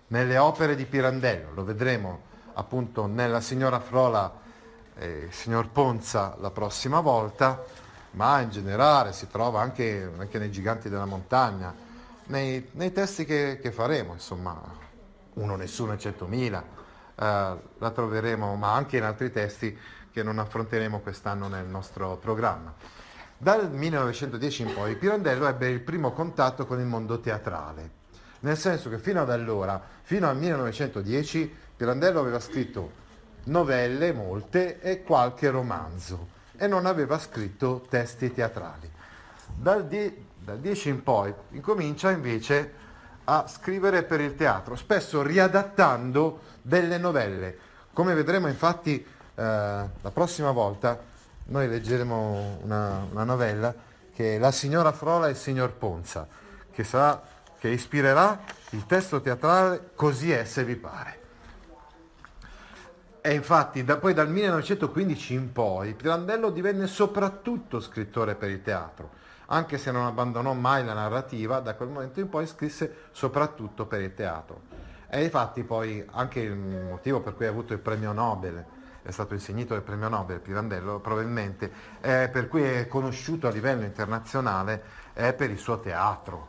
nelle 0.07 0.37
opere 0.37 0.75
di 0.75 0.85
Pirandello. 0.85 1.51
Lo 1.53 1.63
vedremo 1.63 2.31
appunto 2.53 3.05
nella 3.05 3.41
Signora 3.41 3.79
Frola 3.79 4.41
e 4.97 5.27
Signor 5.31 5.69
Ponza 5.69 6.35
la 6.39 6.51
prossima 6.51 6.99
volta, 6.99 7.63
ma 8.11 8.39
in 8.41 8.49
generale 8.49 9.11
si 9.11 9.27
trova 9.27 9.61
anche, 9.61 10.09
anche 10.17 10.37
nei 10.37 10.51
Giganti 10.51 10.87
della 10.87 11.05
Montagna, 11.05 11.73
nei, 12.25 12.69
nei 12.73 12.91
testi 12.91 13.25
che, 13.25 13.59
che, 13.61 13.71
faremo, 13.71 14.13
insomma, 14.13 14.61
uno 15.35 15.55
nessuno 15.55 15.93
e 15.93 15.97
centomila, 15.97 16.63
eh, 16.63 17.57
la 17.77 17.91
troveremo, 17.91 18.55
ma 18.55 18.73
anche 18.73 18.97
in 18.97 19.03
altri 19.03 19.31
testi 19.31 19.77
che 20.11 20.23
non 20.23 20.39
affronteremo 20.39 20.99
quest'anno 20.99 21.47
nel 21.47 21.65
nostro 21.65 22.17
programma. 22.17 22.73
Dal 23.37 23.71
1910 23.71 24.61
in 24.61 24.73
poi 24.73 24.95
Pirandello 24.95 25.47
ebbe 25.47 25.67
il 25.67 25.81
primo 25.81 26.11
contatto 26.11 26.65
con 26.65 26.79
il 26.79 26.85
mondo 26.85 27.19
teatrale, 27.19 28.01
nel 28.41 28.57
senso 28.57 28.89
che 28.89 28.99
fino 28.99 29.21
ad 29.21 29.31
allora, 29.31 29.81
fino 30.01 30.29
al 30.29 30.37
1910, 30.37 31.53
Pirandello 31.75 32.19
aveva 32.19 32.39
scritto 32.39 33.01
novelle, 33.45 34.13
molte, 34.13 34.79
e 34.79 35.03
qualche 35.03 35.49
romanzo, 35.49 36.27
e 36.55 36.67
non 36.67 36.85
aveva 36.85 37.17
scritto 37.19 37.85
testi 37.89 38.31
teatrali. 38.31 38.89
Dal, 39.55 39.87
die- 39.87 40.25
dal 40.37 40.59
10 40.59 40.89
in 40.89 41.03
poi 41.03 41.33
incomincia 41.51 42.11
invece 42.11 42.82
a 43.25 43.47
scrivere 43.47 44.03
per 44.03 44.19
il 44.19 44.35
teatro, 44.35 44.75
spesso 44.75 45.21
riadattando 45.21 46.41
delle 46.61 46.97
novelle. 46.97 47.57
Come 47.93 48.13
vedremo 48.13 48.47
infatti 48.47 48.95
eh, 48.99 49.05
la 49.35 50.11
prossima 50.11 50.51
volta 50.51 50.99
noi 51.45 51.67
leggeremo 51.67 52.59
una, 52.63 53.05
una, 53.09 53.23
novella 53.23 53.73
che 54.13 54.35
è 54.35 54.39
La 54.39 54.51
signora 54.51 54.91
Frola 54.91 55.27
e 55.27 55.31
il 55.31 55.35
signor 55.35 55.73
Ponza, 55.73 56.27
che, 56.71 56.83
sarà, 56.83 57.21
che 57.59 57.69
ispirerà 57.69 58.39
il 58.71 58.85
testo 58.85 59.21
teatrale 59.21 59.91
Così 59.95 60.31
è 60.31 60.45
se 60.45 60.63
vi 60.63 60.75
pare. 60.75 61.21
E 63.21 63.33
infatti 63.33 63.83
da, 63.83 63.97
poi 63.97 64.13
dal 64.13 64.29
1915 64.29 65.33
in 65.33 65.51
poi 65.53 65.93
Pirandello 65.93 66.49
divenne 66.49 66.87
soprattutto 66.87 67.79
scrittore 67.79 68.35
per 68.35 68.49
il 68.49 68.61
teatro, 68.61 69.11
anche 69.53 69.77
se 69.77 69.91
non 69.91 70.05
abbandonò 70.05 70.53
mai 70.53 70.83
la 70.83 70.93
narrativa, 70.93 71.59
da 71.59 71.75
quel 71.75 71.89
momento 71.89 72.19
in 72.19 72.29
poi 72.29 72.47
scrisse 72.47 73.07
soprattutto 73.11 73.85
per 73.85 74.01
il 74.01 74.13
teatro. 74.13 74.61
E 75.07 75.23
infatti 75.23 75.63
poi 75.63 76.03
anche 76.11 76.39
il 76.39 76.55
motivo 76.55 77.21
per 77.21 77.35
cui 77.35 77.45
ha 77.45 77.49
avuto 77.49 77.73
il 77.73 77.79
premio 77.79 78.11
Nobel 78.11 78.65
è 79.03 79.11
stato 79.11 79.33
insignito 79.33 79.73
del 79.73 79.83
premio 79.83 80.07
Nobel 80.07 80.39
Pirandello, 80.39 80.99
probabilmente, 80.99 81.71
eh, 81.99 82.29
per 82.31 82.47
cui 82.47 82.63
è 82.63 82.87
conosciuto 82.87 83.47
a 83.47 83.51
livello 83.51 83.83
internazionale 83.83 84.81
è 85.11 85.33
per 85.33 85.51
il 85.51 85.57
suo 85.57 85.79
teatro. 85.81 86.47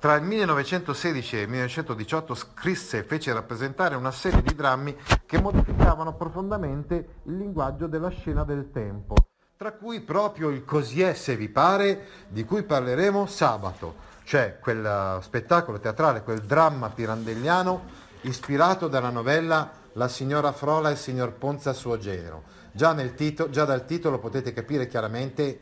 Tra 0.00 0.14
il 0.14 0.22
1916 0.22 1.36
e 1.36 1.40
il 1.42 1.48
1918 1.48 2.34
scrisse 2.34 2.98
e 2.98 3.02
fece 3.04 3.32
rappresentare 3.32 3.94
una 3.94 4.10
serie 4.10 4.42
di 4.42 4.54
drammi 4.54 4.96
che 5.24 5.40
modificavano 5.40 6.14
profondamente 6.14 7.20
il 7.24 7.36
linguaggio 7.36 7.86
della 7.86 8.10
scena 8.10 8.44
del 8.44 8.70
tempo, 8.70 9.14
tra 9.58 9.72
cui 9.72 10.00
proprio 10.02 10.50
il 10.50 10.64
Così 10.64 11.02
è 11.02 11.14
se 11.14 11.34
vi 11.34 11.48
pare, 11.48 12.06
di 12.28 12.44
cui 12.44 12.62
parleremo 12.62 13.26
sabato, 13.26 13.96
cioè 14.22 14.56
quel 14.60 15.18
spettacolo 15.20 15.80
teatrale, 15.80 16.22
quel 16.22 16.42
dramma 16.42 16.90
pirandelliano 16.90 17.82
ispirato 18.20 18.86
dalla 18.86 19.10
novella 19.10 19.68
la 19.94 20.06
signora 20.06 20.52
Frola 20.52 20.90
e 20.90 20.92
il 20.92 20.98
signor 20.98 21.32
Ponza 21.32 21.72
suo 21.72 21.98
genero. 21.98 22.44
Già, 22.70 22.94
titolo, 23.16 23.50
già 23.50 23.64
dal 23.64 23.84
titolo 23.84 24.20
potete 24.20 24.52
capire 24.52 24.86
chiaramente 24.86 25.60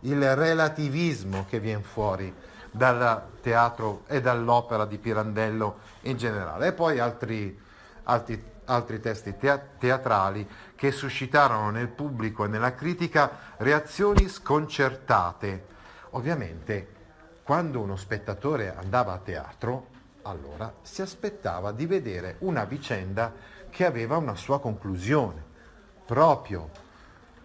il 0.00 0.34
relativismo 0.34 1.46
che 1.48 1.60
viene 1.60 1.84
fuori 1.84 2.34
dal 2.68 3.26
teatro 3.40 4.02
e 4.08 4.20
dall'opera 4.20 4.86
di 4.86 4.98
Pirandello 4.98 5.78
in 6.02 6.16
generale. 6.16 6.66
E 6.66 6.72
poi 6.72 6.98
altri, 6.98 7.56
altri, 8.02 8.42
altri 8.70 9.00
testi 9.00 9.34
teatrali 9.36 10.48
che 10.76 10.92
suscitarono 10.92 11.70
nel 11.70 11.88
pubblico 11.88 12.44
e 12.44 12.48
nella 12.48 12.74
critica 12.74 13.54
reazioni 13.56 14.28
sconcertate. 14.28 15.66
Ovviamente, 16.10 16.88
quando 17.42 17.80
uno 17.80 17.96
spettatore 17.96 18.74
andava 18.74 19.12
a 19.12 19.18
teatro, 19.18 19.88
allora 20.22 20.72
si 20.82 21.02
aspettava 21.02 21.72
di 21.72 21.86
vedere 21.86 22.36
una 22.40 22.64
vicenda 22.64 23.32
che 23.70 23.84
aveva 23.84 24.16
una 24.16 24.36
sua 24.36 24.60
conclusione. 24.60 25.42
Proprio 26.06 26.70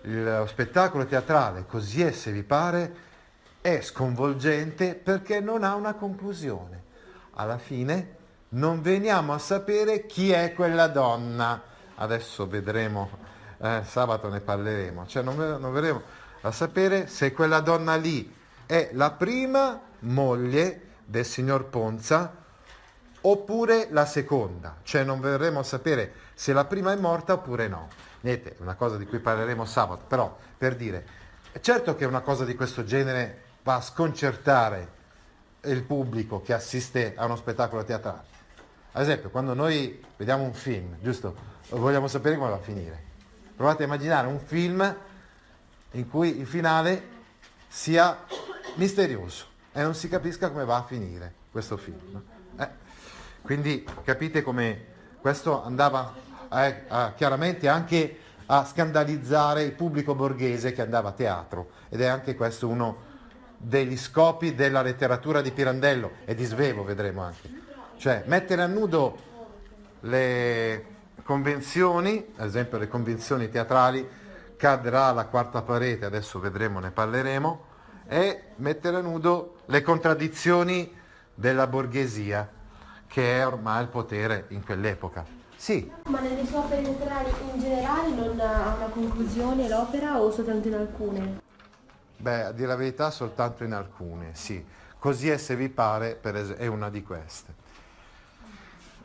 lo 0.02 0.46
spettacolo 0.46 1.06
teatrale, 1.06 1.66
così 1.66 2.04
è 2.04 2.12
se 2.12 2.32
vi 2.32 2.44
pare, 2.44 3.04
è 3.62 3.82
sconvolgente 3.82 4.94
perché 4.94 5.40
non 5.40 5.64
ha 5.64 5.74
una 5.74 5.96
conclusione. 5.96 6.84
Alla 7.34 7.58
fine 7.58 8.18
non 8.56 8.82
veniamo 8.82 9.34
a 9.34 9.38
sapere 9.38 10.06
chi 10.06 10.32
è 10.32 10.54
quella 10.54 10.88
donna. 10.88 11.62
Adesso 11.96 12.48
vedremo, 12.48 13.10
eh, 13.58 13.82
sabato 13.86 14.30
ne 14.30 14.42
parleremo, 14.42 15.06
cioè 15.08 15.24
non, 15.24 15.36
non 15.38 15.72
verremo 15.72 16.02
a 16.42 16.52
sapere 16.52 17.08
se 17.08 17.32
quella 17.32 17.60
donna 17.62 17.96
lì 17.96 18.34
è 18.66 18.90
la 18.94 19.12
prima 19.12 19.80
moglie 20.00 20.82
del 21.06 21.26
signor 21.26 21.66
Ponza 21.66 22.44
oppure 23.22 23.88
la 23.92 24.06
seconda, 24.06 24.78
cioè 24.84 25.04
non 25.04 25.20
verremo 25.20 25.60
a 25.60 25.64
sapere 25.64 26.14
se 26.34 26.54
la 26.54 26.66
prima 26.66 26.92
è 26.92 26.96
morta 26.96 27.34
oppure 27.34 27.68
no. 27.68 27.90
Niente, 28.22 28.52
è 28.52 28.62
una 28.62 28.76
cosa 28.76 28.98
di 28.98 29.06
cui 29.06 29.20
parleremo 29.20 29.66
sabato, 29.66 30.04
però 30.08 30.36
per 30.58 30.76
dire, 30.76 31.06
certo 31.62 31.96
che 31.96 32.06
una 32.06 32.22
cosa 32.22 32.44
di 32.44 32.56
questo 32.56 32.84
genere 32.84 33.44
va 33.64 33.76
a 33.76 33.82
sconcertare 33.82 34.94
il 35.64 35.84
pubblico 35.84 36.42
che 36.42 36.54
assiste 36.54 37.14
a 37.16 37.26
uno 37.26 37.36
spettacolo 37.36 37.84
teatrale. 37.84 38.35
Ad 38.96 39.02
esempio, 39.02 39.30
quando 39.30 39.54
noi 39.54 40.02
vediamo 40.16 40.44
un 40.44 40.54
film, 40.54 40.96
giusto? 41.02 41.36
Vogliamo 41.72 42.08
sapere 42.08 42.38
come 42.38 42.50
va 42.50 42.56
a 42.56 42.60
finire. 42.60 43.04
Provate 43.54 43.84
a 43.84 43.88
immaginare 43.88 44.26
un 44.28 44.40
film 44.40 44.96
in 45.92 46.10
cui 46.10 46.40
il 46.40 46.48
finale 46.48 47.04
sia 47.68 48.18
misterioso 48.76 49.48
e 49.74 49.82
non 49.82 49.96
si 49.96 50.08
capisca 50.08 50.50
come 50.50 50.64
va 50.64 50.78
a 50.78 50.84
finire 50.84 51.34
questo 51.52 51.76
film. 51.76 52.22
Eh, 52.58 52.70
quindi 53.42 53.86
capite 54.06 54.42
come 54.42 54.86
questo 55.20 55.62
andava 55.62 56.14
eh, 56.54 56.84
a, 56.88 57.12
chiaramente 57.18 57.68
anche 57.68 58.20
a 58.46 58.64
scandalizzare 58.64 59.64
il 59.64 59.74
pubblico 59.74 60.16
borghese 60.16 60.72
che 60.72 60.82
andava 60.82 61.10
a 61.10 61.14
teatro 61.14 61.72
ed 61.90 62.00
è 62.00 62.06
anche 62.06 62.34
questo 62.36 62.70
uno 62.70 63.14
degli 63.58 63.98
scopi 63.98 64.56
della 64.56 64.82
letteratura 64.82 65.42
di 65.42 65.52
Pirandello 65.52 66.12
e 66.24 66.34
di 66.34 66.46
Svevo 66.46 66.86
vedremo 66.86 67.24
anche. 67.24 67.65
Cioè 67.98 68.24
mettere 68.26 68.62
a 68.62 68.68
nudo 68.68 69.18
le 70.02 70.86
convenzioni, 71.24 72.34
ad 72.38 72.48
esempio 72.48 72.78
le 72.78 72.88
convenzioni 72.88 73.50
teatrali, 73.50 74.08
cadrà 74.58 75.12
la 75.12 75.26
quarta 75.26 75.62
parete, 75.62 76.06
adesso 76.06 76.40
vedremo, 76.40 76.80
ne 76.80 76.92
parleremo, 76.92 77.64
e 78.08 78.52
mettere 78.58 78.98
a 78.98 79.02
nudo 79.02 79.58
le 79.66 79.82
contraddizioni 79.82 80.94
della 81.34 81.68
borghesia 81.68 82.48
che 83.08 83.40
è 83.40 83.46
ormai 83.46 83.84
il 83.84 83.90
potere 83.90 84.46
in 84.50 84.64
quell'epoca. 84.64 85.26
Sì, 85.56 85.90
Ma 86.10 86.20
nelle 86.20 86.46
sue 86.46 86.58
opere 86.58 86.82
letterarie 86.82 87.32
in 87.54 87.60
generale 87.60 88.10
non 88.10 88.40
ha 88.40 88.76
una 88.76 88.88
conclusione 88.92 89.68
l'opera 89.68 90.20
o 90.20 90.30
soltanto 90.30 90.68
in 90.68 90.74
alcune? 90.76 91.42
beh, 92.18 92.44
a 92.46 92.52
dire 92.52 92.68
la 92.68 92.76
verità 92.76 93.10
soltanto 93.10 93.64
in 93.64 93.74
alcune, 93.74 94.32
sì. 94.34 94.64
Così 94.98 95.30
è 95.30 95.38
se 95.38 95.56
vi 95.56 95.70
pare 95.70 96.20
es- 96.22 96.54
è 96.54 96.68
una 96.68 96.90
di 96.90 97.04
queste. 97.04 97.54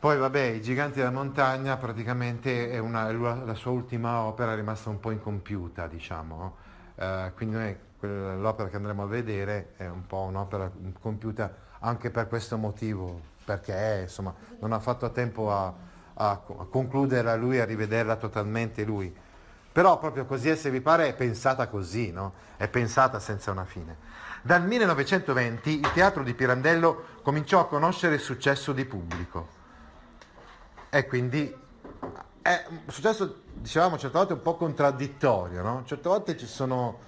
Poi 0.01 0.17
vabbè, 0.17 0.39
I 0.39 0.61
Giganti 0.63 0.97
della 0.97 1.11
Montagna 1.11 1.77
praticamente 1.77 2.71
è 2.71 2.79
una- 2.79 3.11
la 3.11 3.53
sua 3.53 3.69
ultima 3.69 4.21
opera 4.21 4.53
è 4.53 4.55
rimasta 4.55 4.89
un 4.89 4.99
po' 4.99 5.11
incompiuta, 5.11 5.85
diciamo. 5.85 6.55
Eh, 6.95 7.31
quindi 7.35 7.55
noi, 7.55 7.77
l'opera 8.39 8.67
che 8.67 8.77
andremo 8.77 9.03
a 9.03 9.05
vedere 9.05 9.73
è 9.77 9.85
un 9.85 10.07
po' 10.07 10.21
un'opera 10.21 10.71
compiuta 10.99 11.53
anche 11.81 12.09
per 12.09 12.27
questo 12.27 12.57
motivo, 12.57 13.21
perché 13.45 13.99
insomma 14.01 14.33
non 14.59 14.71
ha 14.73 14.79
fatto 14.79 15.11
tempo 15.11 15.51
a, 15.51 15.71
a 16.15 16.37
co- 16.37 16.61
a 16.61 16.65
concluderla 16.65 17.35
lui, 17.35 17.59
a 17.59 17.65
rivederla 17.65 18.15
totalmente 18.15 18.83
lui. 18.83 19.15
Però 19.71 19.99
proprio 19.99 20.25
così 20.25 20.55
se 20.55 20.71
vi 20.71 20.81
pare 20.81 21.09
è 21.09 21.13
pensata 21.13 21.67
così, 21.67 22.11
no? 22.11 22.33
È 22.57 22.67
pensata 22.67 23.19
senza 23.19 23.51
una 23.51 23.65
fine. 23.65 23.97
Dal 24.41 24.65
1920 24.65 25.69
il 25.77 25.91
teatro 25.93 26.23
di 26.23 26.33
Pirandello 26.33 27.03
cominciò 27.21 27.59
a 27.59 27.67
conoscere 27.67 28.15
il 28.15 28.21
successo 28.21 28.73
di 28.73 28.85
pubblico 28.85 29.59
e 30.93 31.07
quindi 31.07 31.55
è 32.41 32.65
un 32.67 32.81
successo, 32.87 33.43
dicevamo, 33.53 33.97
certe 33.97 34.17
volte 34.17 34.33
un 34.33 34.41
po' 34.41 34.55
contraddittorio, 34.55 35.61
no? 35.61 35.83
Certe 35.85 36.09
volte 36.09 36.35
ci 36.35 36.45
sono 36.45 36.99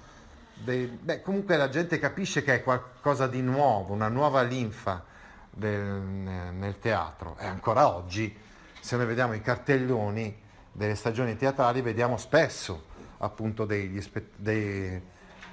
dei... 0.53 0.85
Beh, 0.85 1.21
comunque 1.21 1.57
la 1.57 1.67
gente 1.67 1.99
capisce 1.99 2.43
che 2.43 2.55
è 2.55 2.63
qualcosa 2.63 3.27
di 3.27 3.41
nuovo, 3.41 3.91
una 3.91 4.07
nuova 4.07 4.41
linfa 4.41 5.03
del- 5.49 5.99
nel 5.99 6.79
teatro 6.79 7.35
e 7.37 7.45
ancora 7.45 7.93
oggi, 7.93 8.33
se 8.79 8.95
noi 8.95 9.05
vediamo 9.05 9.33
i 9.33 9.41
cartelloni 9.41 10.41
delle 10.71 10.95
stagioni 10.95 11.35
teatrali, 11.35 11.81
vediamo 11.81 12.15
spesso 12.15 12.85
appunto 13.17 13.65
degli, 13.65 13.99
spe- 13.99 14.29
dei- 14.37 15.01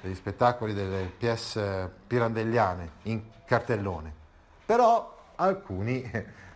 degli 0.01 0.15
spettacoli 0.15 0.73
delle 0.73 1.11
pièce 1.19 1.91
pirandelliane 2.07 2.91
in 3.03 3.23
cartellone. 3.45 4.15
Però 4.65 5.19
alcuni 5.35 6.09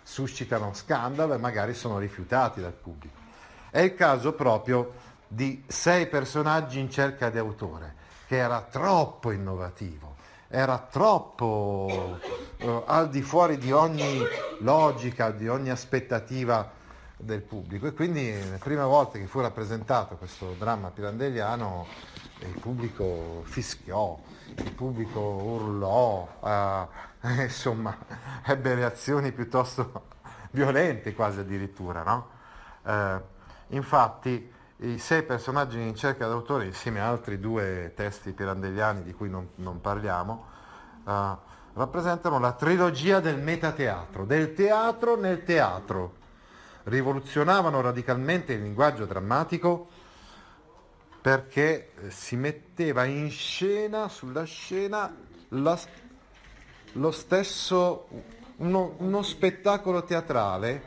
suscitano 0.04 0.74
scandalo 0.74 1.34
e 1.34 1.38
magari 1.38 1.74
sono 1.74 1.98
rifiutati 1.98 2.60
dal 2.60 2.72
pubblico. 2.72 3.16
È 3.70 3.80
il 3.80 3.94
caso 3.94 4.34
proprio 4.34 4.92
di 5.26 5.64
sei 5.66 6.06
personaggi 6.06 6.78
in 6.78 6.90
cerca 6.90 7.30
di 7.30 7.38
autore, 7.38 7.94
che 8.28 8.36
era 8.36 8.60
troppo 8.60 9.32
innovativo, 9.32 10.14
era 10.46 10.78
troppo 10.78 12.20
eh, 12.58 12.82
al 12.86 13.08
di 13.08 13.22
fuori 13.22 13.58
di 13.58 13.72
ogni 13.72 14.20
logica, 14.60 15.30
di 15.30 15.48
ogni 15.48 15.70
aspettativa 15.70 16.70
del 17.16 17.40
pubblico 17.40 17.86
e 17.86 17.92
quindi 17.92 18.32
le 18.32 18.58
prime 18.58 18.82
volte 18.82 19.18
che 19.18 19.26
fu 19.26 19.40
rappresentato 19.40 20.16
questo 20.16 20.54
dramma 20.58 20.90
pirandelliano 20.90 21.86
il 22.46 22.60
pubblico 22.60 23.42
fischiò, 23.44 24.18
il 24.56 24.72
pubblico 24.72 25.20
urlò, 25.20 26.28
eh, 26.44 27.42
insomma 27.44 27.96
ebbe 28.44 28.74
reazioni 28.74 29.32
piuttosto 29.32 30.06
violente 30.52 31.14
quasi 31.14 31.40
addirittura, 31.40 32.02
no? 32.02 32.28
Eh, 32.84 33.20
infatti 33.68 34.52
i 34.78 34.98
sei 34.98 35.22
personaggi 35.22 35.80
in 35.80 35.94
cerca 35.94 36.26
d'autore 36.26 36.66
insieme 36.66 37.00
a 37.00 37.08
altri 37.08 37.38
due 37.38 37.92
testi 37.94 38.32
pirandelliani 38.32 39.02
di 39.02 39.14
cui 39.14 39.30
non, 39.30 39.48
non 39.56 39.80
parliamo 39.80 40.46
eh, 41.06 41.36
rappresentano 41.74 42.38
la 42.38 42.52
trilogia 42.52 43.20
del 43.20 43.38
metateatro, 43.38 44.24
del 44.24 44.54
teatro 44.54 45.16
nel 45.16 45.42
teatro. 45.44 46.22
Rivoluzionavano 46.84 47.80
radicalmente 47.80 48.52
il 48.52 48.62
linguaggio 48.62 49.06
drammatico 49.06 49.88
perché 51.24 51.92
eh, 52.02 52.10
si 52.10 52.36
metteva 52.36 53.04
in 53.04 53.30
scena, 53.30 54.10
sulla 54.10 54.44
scena, 54.44 55.10
la- 55.48 55.80
lo 56.92 57.10
stesso, 57.12 58.08
uno, 58.56 58.96
uno 58.98 59.22
spettacolo 59.22 60.04
teatrale 60.04 60.82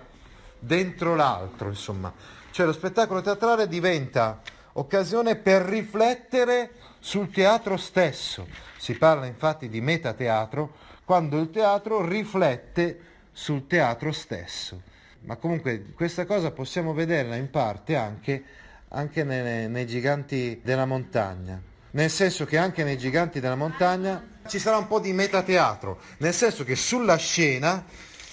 dentro 0.59 1.15
l'altro, 1.15 1.69
insomma. 1.69 2.13
Cioè 2.51 2.67
lo 2.67 2.71
spettacolo 2.71 3.21
teatrale 3.21 3.67
diventa 3.67 4.39
occasione 4.73 5.37
per 5.37 5.63
riflettere 5.63 6.69
sul 6.99 7.31
teatro 7.31 7.75
stesso. 7.75 8.47
Si 8.77 8.95
parla 8.95 9.25
infatti 9.25 9.69
di 9.69 9.81
metateatro 9.81 10.75
quando 11.03 11.39
il 11.39 11.49
teatro 11.49 12.05
riflette 12.05 12.99
sul 13.31 13.65
teatro 13.65 14.11
stesso. 14.11 14.83
Ma 15.21 15.35
comunque 15.37 15.93
questa 15.95 16.27
cosa 16.27 16.51
possiamo 16.51 16.93
vederla 16.93 17.35
in 17.37 17.49
parte 17.49 17.95
anche, 17.95 18.43
anche 18.89 19.23
nei, 19.23 19.69
nei 19.69 19.87
giganti 19.87 20.61
della 20.63 20.85
montagna. 20.85 21.61
Nel 21.91 22.09
senso 22.09 22.45
che 22.45 22.57
anche 22.57 22.83
nei 22.83 22.97
giganti 22.97 23.39
della 23.39 23.55
montagna 23.55 24.35
ci 24.47 24.59
sarà 24.59 24.77
un 24.77 24.87
po' 24.87 24.99
di 24.99 25.13
metateatro, 25.13 25.99
nel 26.17 26.33
senso 26.33 26.63
che 26.63 26.75
sulla 26.75 27.17
scena 27.17 27.83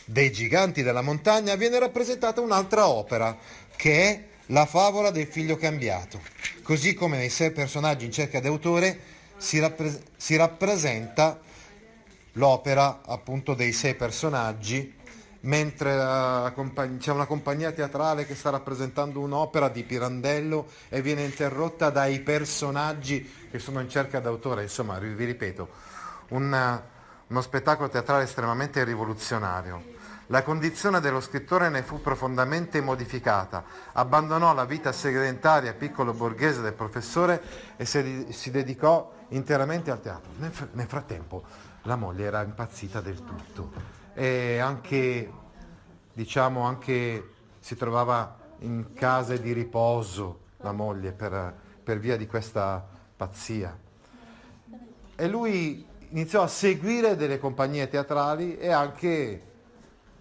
dei 0.04 0.30
giganti 0.30 0.82
della 0.82 1.02
montagna 1.02 1.54
viene 1.54 1.78
rappresentata 1.78 2.40
un'altra 2.40 2.88
opera, 2.88 3.36
che 3.74 4.02
è 4.02 4.24
la 4.48 4.66
favola 4.66 5.10
del 5.10 5.26
figlio 5.26 5.56
cambiato. 5.56 6.20
Così 6.62 6.94
come 6.94 7.16
nei 7.16 7.30
sei 7.30 7.50
personaggi 7.52 8.04
in 8.04 8.12
cerca 8.12 8.40
d'autore 8.40 8.98
si, 9.36 9.58
rappres- 9.58 10.00
si 10.16 10.36
rappresenta 10.36 11.40
l'opera 12.32 13.00
appunto 13.04 13.54
dei 13.54 13.72
sei 13.72 13.94
personaggi, 13.94 14.94
mentre 15.44 16.52
compagn- 16.54 16.98
c'è 16.98 17.12
una 17.12 17.26
compagnia 17.26 17.72
teatrale 17.72 18.26
che 18.26 18.34
sta 18.34 18.50
rappresentando 18.50 19.20
un'opera 19.20 19.68
di 19.68 19.82
Pirandello 19.82 20.66
e 20.88 21.02
viene 21.02 21.22
interrotta 21.22 21.90
dai 21.90 22.20
personaggi 22.20 23.48
che 23.50 23.58
sono 23.58 23.80
in 23.80 23.88
cerca 23.88 24.20
d'autore. 24.20 24.62
Insomma, 24.62 24.98
vi 24.98 25.24
ripeto, 25.24 25.68
un- 26.28 26.82
uno 27.26 27.40
spettacolo 27.40 27.88
teatrale 27.88 28.24
estremamente 28.24 28.84
rivoluzionario. 28.84 29.92
La 30.28 30.42
condizione 30.42 31.00
dello 31.00 31.20
scrittore 31.20 31.68
ne 31.68 31.82
fu 31.82 32.00
profondamente 32.00 32.80
modificata. 32.80 33.64
Abbandonò 33.92 34.54
la 34.54 34.64
vita 34.64 34.90
sedentaria 34.90 35.74
piccolo 35.74 36.14
borghese 36.14 36.62
del 36.62 36.72
professore 36.72 37.42
e 37.76 37.84
si, 37.84 38.26
si 38.30 38.50
dedicò 38.50 39.12
interamente 39.28 39.90
al 39.90 40.00
teatro. 40.00 40.30
Nel, 40.38 40.52
nel 40.72 40.86
frattempo 40.86 41.44
la 41.82 41.96
moglie 41.96 42.24
era 42.24 42.42
impazzita 42.42 43.02
del 43.02 43.22
tutto 43.22 44.03
e 44.14 44.58
anche, 44.58 45.30
diciamo, 46.12 46.62
anche 46.62 47.30
si 47.58 47.76
trovava 47.76 48.36
in 48.60 48.94
case 48.94 49.40
di 49.40 49.52
riposo 49.52 50.40
la 50.58 50.72
moglie 50.72 51.12
per, 51.12 51.54
per 51.82 51.98
via 51.98 52.16
di 52.16 52.26
questa 52.26 52.86
pazzia. 53.16 53.76
E 55.16 55.28
lui 55.28 55.86
iniziò 56.10 56.42
a 56.42 56.48
seguire 56.48 57.16
delle 57.16 57.38
compagnie 57.38 57.88
teatrali 57.88 58.56
e 58.56 58.70
anche 58.70 59.42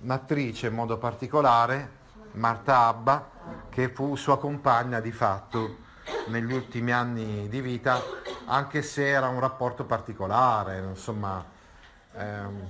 un'attrice 0.01 0.67
in 0.67 0.73
modo 0.73 0.97
particolare, 0.97 2.01
Marta 2.33 2.87
Abba, 2.87 3.29
che 3.69 3.89
fu 3.89 4.15
sua 4.15 4.39
compagna 4.39 4.99
di 4.99 5.11
fatto 5.11 5.77
negli 6.27 6.51
ultimi 6.51 6.91
anni 6.91 7.47
di 7.47 7.61
vita, 7.61 8.01
anche 8.45 8.81
se 8.81 9.07
era 9.07 9.27
un 9.29 9.39
rapporto 9.39 9.85
particolare, 9.85 10.79
insomma, 10.79 11.43
ehm, 12.15 12.69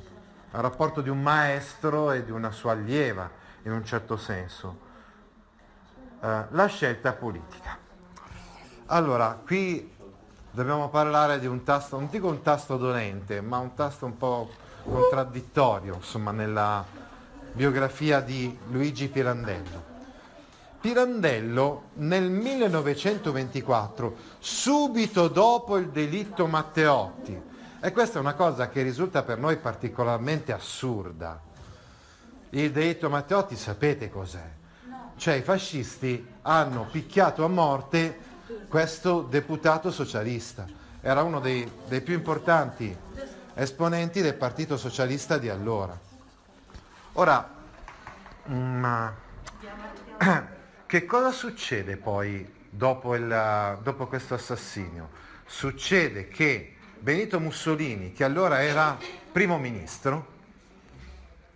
un 0.54 0.62
rapporto 0.62 1.02
di 1.02 1.10
un 1.10 1.22
maestro 1.22 2.12
e 2.12 2.24
di 2.24 2.32
una 2.32 2.52
sua 2.52 2.74
allieva, 2.74 3.30
in 3.64 3.72
un 3.72 3.84
certo 3.84 4.18
senso. 4.18 4.78
Eh, 6.22 6.46
la 6.50 6.66
scelta 6.68 7.14
politica. 7.14 7.78
Allora, 8.88 9.40
qui 9.44 9.92
dobbiamo 10.52 10.90
parlare 10.90 11.40
di 11.40 11.48
un 11.48 11.64
tasto, 11.64 11.98
non 11.98 12.10
dico 12.12 12.28
un 12.28 12.42
tasto 12.44 12.78
dolente, 12.78 13.42
ma 13.42 13.58
un 13.58 13.74
tasto 13.74 14.06
un 14.06 14.16
po' 14.18 14.50
contraddittorio, 14.84 15.96
insomma, 15.96 16.32
nella 16.32 16.86
biografia 17.52 18.20
di 18.20 18.56
Luigi 18.70 19.08
Pirandello. 19.08 19.92
Pirandello 20.80 21.84
nel 21.94 22.30
1924, 22.30 24.16
subito 24.38 25.30
dopo 25.30 25.78
il 25.78 25.90
delitto 25.90 26.46
Matteotti, 26.46 27.42
e 27.86 27.92
questa 27.92 28.18
è 28.18 28.22
una 28.22 28.34
cosa 28.34 28.70
che 28.70 28.82
risulta 28.82 29.24
per 29.24 29.38
noi 29.38 29.58
particolarmente 29.58 30.54
assurda. 30.54 31.38
Il 32.52 32.72
delitto 32.72 33.10
Matteotti 33.10 33.58
sapete 33.58 34.10
cos'è? 34.10 34.50
Cioè 35.18 35.34
i 35.34 35.42
fascisti 35.42 36.26
hanno 36.44 36.88
picchiato 36.90 37.44
a 37.44 37.50
morte 37.50 38.18
questo 38.70 39.24
deputato 39.24 39.92
socialista. 39.92 40.66
Era 41.02 41.24
uno 41.24 41.42
dei, 41.42 41.70
dei 41.90 42.00
più 42.00 42.14
importanti 42.14 42.96
esponenti 43.54 44.22
del 44.22 44.36
Partito 44.36 44.78
Socialista 44.78 45.38
di 45.38 45.50
allora. 45.50 46.00
Ora, 47.14 47.50
mm, 48.50 48.86
che 50.86 51.06
cosa 51.06 51.32
succede 51.34 51.98
poi 51.98 52.50
dopo, 52.70 53.14
il- 53.16 53.80
dopo 53.84 54.08
questo 54.08 54.36
assassinio? 54.36 55.10
Succede 55.46 56.30
che 56.30 56.78
Benito 57.04 57.38
Mussolini, 57.42 58.14
che 58.14 58.24
allora 58.24 58.64
era 58.64 58.98
primo 59.30 59.60
ministro, 59.60 60.28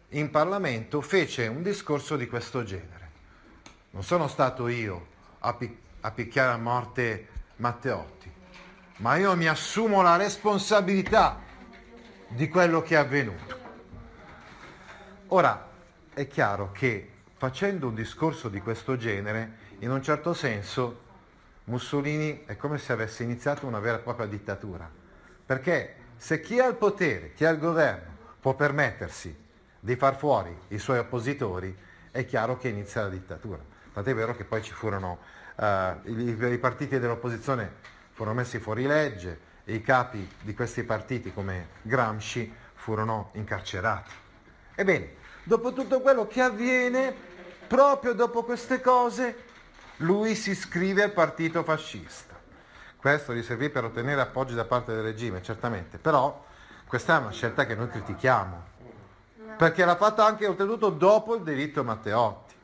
in 0.10 0.30
Parlamento 0.30 1.00
fece 1.00 1.48
un 1.48 1.64
discorso 1.64 2.18
di 2.18 2.28
questo 2.28 2.66
genere. 2.66 3.12
non 3.92 4.04
sono 4.04 4.28
stato 4.28 4.68
io 4.68 5.08
a, 5.40 5.54
pic- 5.54 5.78
a 6.02 6.12
picchiare 6.12 6.52
a 6.52 6.58
morte 6.58 7.28
Matteotti, 7.56 8.30
ma 8.98 9.16
io 9.16 9.38
mi 9.38 9.48
assumo 9.48 10.02
la 10.02 10.18
responsabilità 10.18 11.40
di 12.28 12.50
quello 12.50 12.82
che 12.82 12.96
è 12.96 12.98
avvenuto. 12.98 13.58
Ora, 15.28 15.66
è 16.14 16.28
chiaro 16.28 16.74
che 16.74 17.10
facendo 17.38 17.88
un 17.88 17.96
discorso 17.96 18.50
di 18.50 18.60
questo 18.60 18.98
genere, 18.98 19.60
in 19.80 19.92
un 19.92 20.04
certo 20.04 20.34
senso, 20.34 21.04
Mussolini 21.64 22.44
è 22.46 22.58
come 22.58 22.78
se 22.78 22.92
avesse 22.92 23.24
iniziato 23.24 23.66
una 23.66 23.80
vera 23.80 23.96
e 23.96 24.02
propria 24.02 24.28
dittatura. 24.28 25.06
Perché 25.48 25.96
se 26.18 26.42
chi 26.42 26.60
ha 26.60 26.68
il 26.68 26.76
potere, 26.76 27.32
chi 27.34 27.46
ha 27.46 27.50
il 27.50 27.58
governo, 27.58 28.16
può 28.42 28.54
permettersi 28.54 29.36
di 29.80 29.96
far 29.96 30.18
fuori 30.18 30.56
i 30.70 30.78
suoi 30.78 31.00
oppositori, 31.00 31.76
è 32.12 32.26
chiaro 32.26 32.58
che 32.58 32.68
inizia 32.68 33.04
la 33.04 33.10
dittatura. 33.10 33.64
Tant'è 33.94 34.14
vero 34.14 34.36
che 34.36 34.44
poi 34.44 34.62
ci 34.62 34.74
furono 34.74 35.20
uh, 35.56 35.64
i, 36.04 36.38
i 36.38 36.58
partiti 36.58 37.00
dell'opposizione 37.00 37.96
furono 38.12 38.36
messi 38.36 38.60
fuori 38.60 38.86
legge 38.86 39.40
i 39.66 39.82
capi 39.82 40.30
di 40.42 40.54
questi 40.54 40.84
partiti 40.84 41.32
come 41.32 41.68
Gramsci 41.82 42.54
furono 42.74 43.30
incarcerati. 43.34 44.12
Ebbene, 44.76 45.16
dopo 45.44 45.72
tutto 45.72 46.02
quello 46.02 46.28
che 46.28 46.42
avviene, 46.42 47.14
proprio 47.68 48.14
dopo 48.14 48.44
queste 48.44 48.82
cose, 48.82 49.46
lui 49.98 50.36
si 50.36 50.52
iscrive 50.52 51.04
al 51.04 51.12
partito 51.12 51.64
fascista. 51.64 52.37
Questo 53.08 53.34
gli 53.34 53.42
servì 53.42 53.70
per 53.70 53.86
ottenere 53.86 54.20
appoggi 54.20 54.54
da 54.54 54.66
parte 54.66 54.94
del 54.94 55.02
regime, 55.02 55.42
certamente, 55.42 55.98
però 55.98 56.44
questa 56.86 57.16
è 57.16 57.22
una 57.22 57.32
scelta 57.32 57.66
che 57.66 57.74
noi 57.74 57.88
critichiamo, 57.88 58.64
perché 59.58 59.86
l'ha 59.86 59.96
fatta 59.96 60.26
anche 60.26 60.46
oltretutto 60.46 60.90
dopo 60.90 61.34
il 61.36 61.42
delitto 61.42 61.86
Matteotti. 61.86 62.56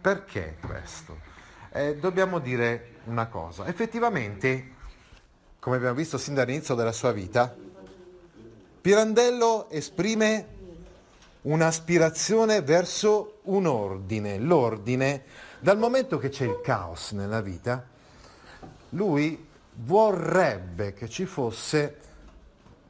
Perché 0.00 0.56
questo? 0.66 1.18
Eh, 1.72 1.96
dobbiamo 1.96 2.38
dire 2.38 3.00
una 3.04 3.26
cosa, 3.26 3.66
effettivamente, 3.66 4.76
come 5.58 5.76
abbiamo 5.76 5.94
visto 5.94 6.16
sin 6.16 6.32
dall'inizio 6.32 6.74
della 6.74 6.92
sua 6.92 7.12
vita, 7.12 7.54
Pirandello 8.80 9.68
esprime 9.68 10.46
un'aspirazione 11.42 12.62
verso 12.62 13.40
un 13.42 13.66
ordine, 13.66 14.38
l'ordine, 14.38 15.22
dal 15.58 15.76
momento 15.76 16.16
che 16.16 16.30
c'è 16.30 16.46
il 16.46 16.62
caos 16.62 17.10
nella 17.10 17.42
vita, 17.42 17.86
lui 18.92 19.48
vorrebbe 19.82 20.92
che 20.92 21.08
ci 21.08 21.26
fosse 21.26 21.98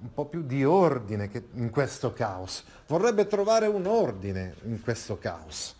un 0.00 0.12
po' 0.14 0.24
più 0.24 0.42
di 0.42 0.64
ordine 0.64 1.30
in 1.54 1.70
questo 1.70 2.12
caos, 2.12 2.64
vorrebbe 2.86 3.26
trovare 3.26 3.66
un 3.66 3.86
ordine 3.86 4.54
in 4.64 4.80
questo 4.80 5.18
caos. 5.18 5.76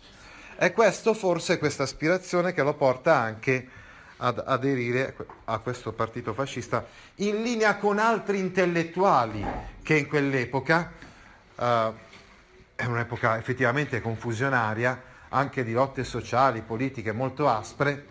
E 0.57 0.73
questo 0.73 1.15
forse 1.15 1.55
è 1.55 1.57
questa 1.57 1.83
aspirazione 1.83 2.53
che 2.53 2.61
lo 2.61 2.75
porta 2.75 3.15
anche 3.15 3.67
ad 4.17 4.43
aderire 4.45 5.15
a 5.45 5.57
questo 5.57 5.93
partito 5.93 6.33
fascista 6.33 6.85
in 7.15 7.41
linea 7.41 7.77
con 7.77 7.97
altri 7.97 8.37
intellettuali 8.37 9.43
che 9.81 9.97
in 9.97 10.07
quell'epoca, 10.07 10.91
uh, 11.55 11.63
è 12.75 12.85
un'epoca 12.85 13.39
effettivamente 13.39 13.99
confusionaria, 14.01 15.01
anche 15.29 15.63
di 15.63 15.73
lotte 15.73 16.03
sociali, 16.03 16.61
politiche 16.61 17.11
molto 17.11 17.49
aspre, 17.49 18.05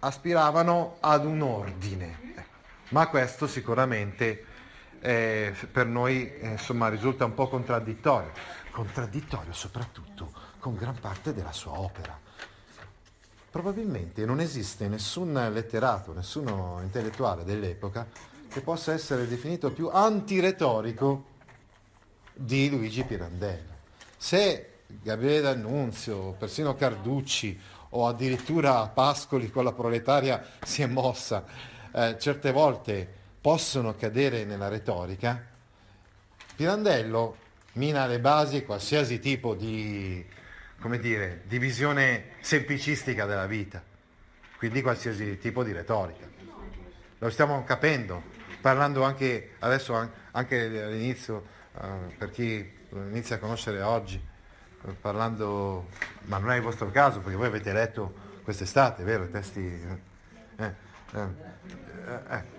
aspiravano 0.00 0.96
ad 1.00 1.24
un 1.24 1.42
ordine. 1.42 2.18
Ma 2.90 3.08
questo 3.08 3.46
sicuramente 3.46 4.44
eh, 5.00 5.54
per 5.70 5.86
noi 5.86 6.32
eh, 6.36 6.50
insomma, 6.50 6.88
risulta 6.88 7.24
un 7.24 7.34
po' 7.34 7.48
contraddittorio, 7.48 8.32
contraddittorio 8.70 9.52
soprattutto 9.52 10.32
con 10.58 10.74
gran 10.76 10.98
parte 10.98 11.32
della 11.32 11.52
sua 11.52 11.78
opera. 11.78 12.18
Probabilmente 13.50 14.24
non 14.24 14.40
esiste 14.40 14.86
nessun 14.88 15.32
letterato, 15.52 16.12
nessuno 16.12 16.78
intellettuale 16.82 17.44
dell'epoca 17.44 18.06
che 18.48 18.60
possa 18.60 18.92
essere 18.92 19.26
definito 19.26 19.72
più 19.72 19.88
antiretorico 19.88 21.24
di 22.32 22.68
Luigi 22.70 23.04
Pirandello. 23.04 23.78
Se 24.16 24.70
Gabriele 24.86 25.40
D'Annunzio, 25.40 26.32
persino 26.32 26.74
Carducci 26.74 27.58
o 27.90 28.06
addirittura 28.06 28.86
Pascoli 28.88 29.50
con 29.50 29.64
la 29.64 29.72
proletaria 29.72 30.44
si 30.62 30.82
è 30.82 30.86
mossa, 30.86 31.44
eh, 31.92 32.16
certe 32.18 32.52
volte 32.52 33.08
possono 33.40 33.94
cadere 33.94 34.44
nella 34.44 34.68
retorica, 34.68 35.46
Pirandello 36.54 37.36
mina 37.72 38.06
le 38.06 38.20
basi 38.20 38.64
qualsiasi 38.64 39.18
tipo 39.18 39.54
di, 39.54 40.22
come 40.78 40.98
dire, 40.98 41.42
di 41.46 41.58
visione 41.58 42.32
semplicistica 42.40 43.24
della 43.24 43.46
vita, 43.46 43.82
quindi 44.58 44.82
qualsiasi 44.82 45.38
tipo 45.38 45.64
di 45.64 45.72
retorica. 45.72 46.28
Lo 47.18 47.30
stiamo 47.30 47.64
capendo, 47.64 48.22
parlando 48.60 49.04
anche 49.04 49.52
adesso, 49.60 50.10
anche 50.32 50.82
all'inizio, 50.82 51.46
uh, 51.72 52.14
per 52.18 52.30
chi 52.30 52.70
inizia 52.90 53.36
a 53.36 53.38
conoscere 53.38 53.80
oggi, 53.80 54.20
parlando, 55.00 55.88
ma 56.22 56.38
non 56.38 56.50
è 56.52 56.56
il 56.56 56.62
vostro 56.62 56.90
caso 56.90 57.20
perché 57.20 57.36
voi 57.36 57.46
avete 57.46 57.72
letto 57.72 58.14
quest'estate, 58.42 59.02
vero? 59.04 59.24
I 59.24 59.30
testi... 59.30 59.60
Eh, 60.56 60.74
eh, 61.12 61.26
eh, 62.06 62.34
eh. 62.36 62.58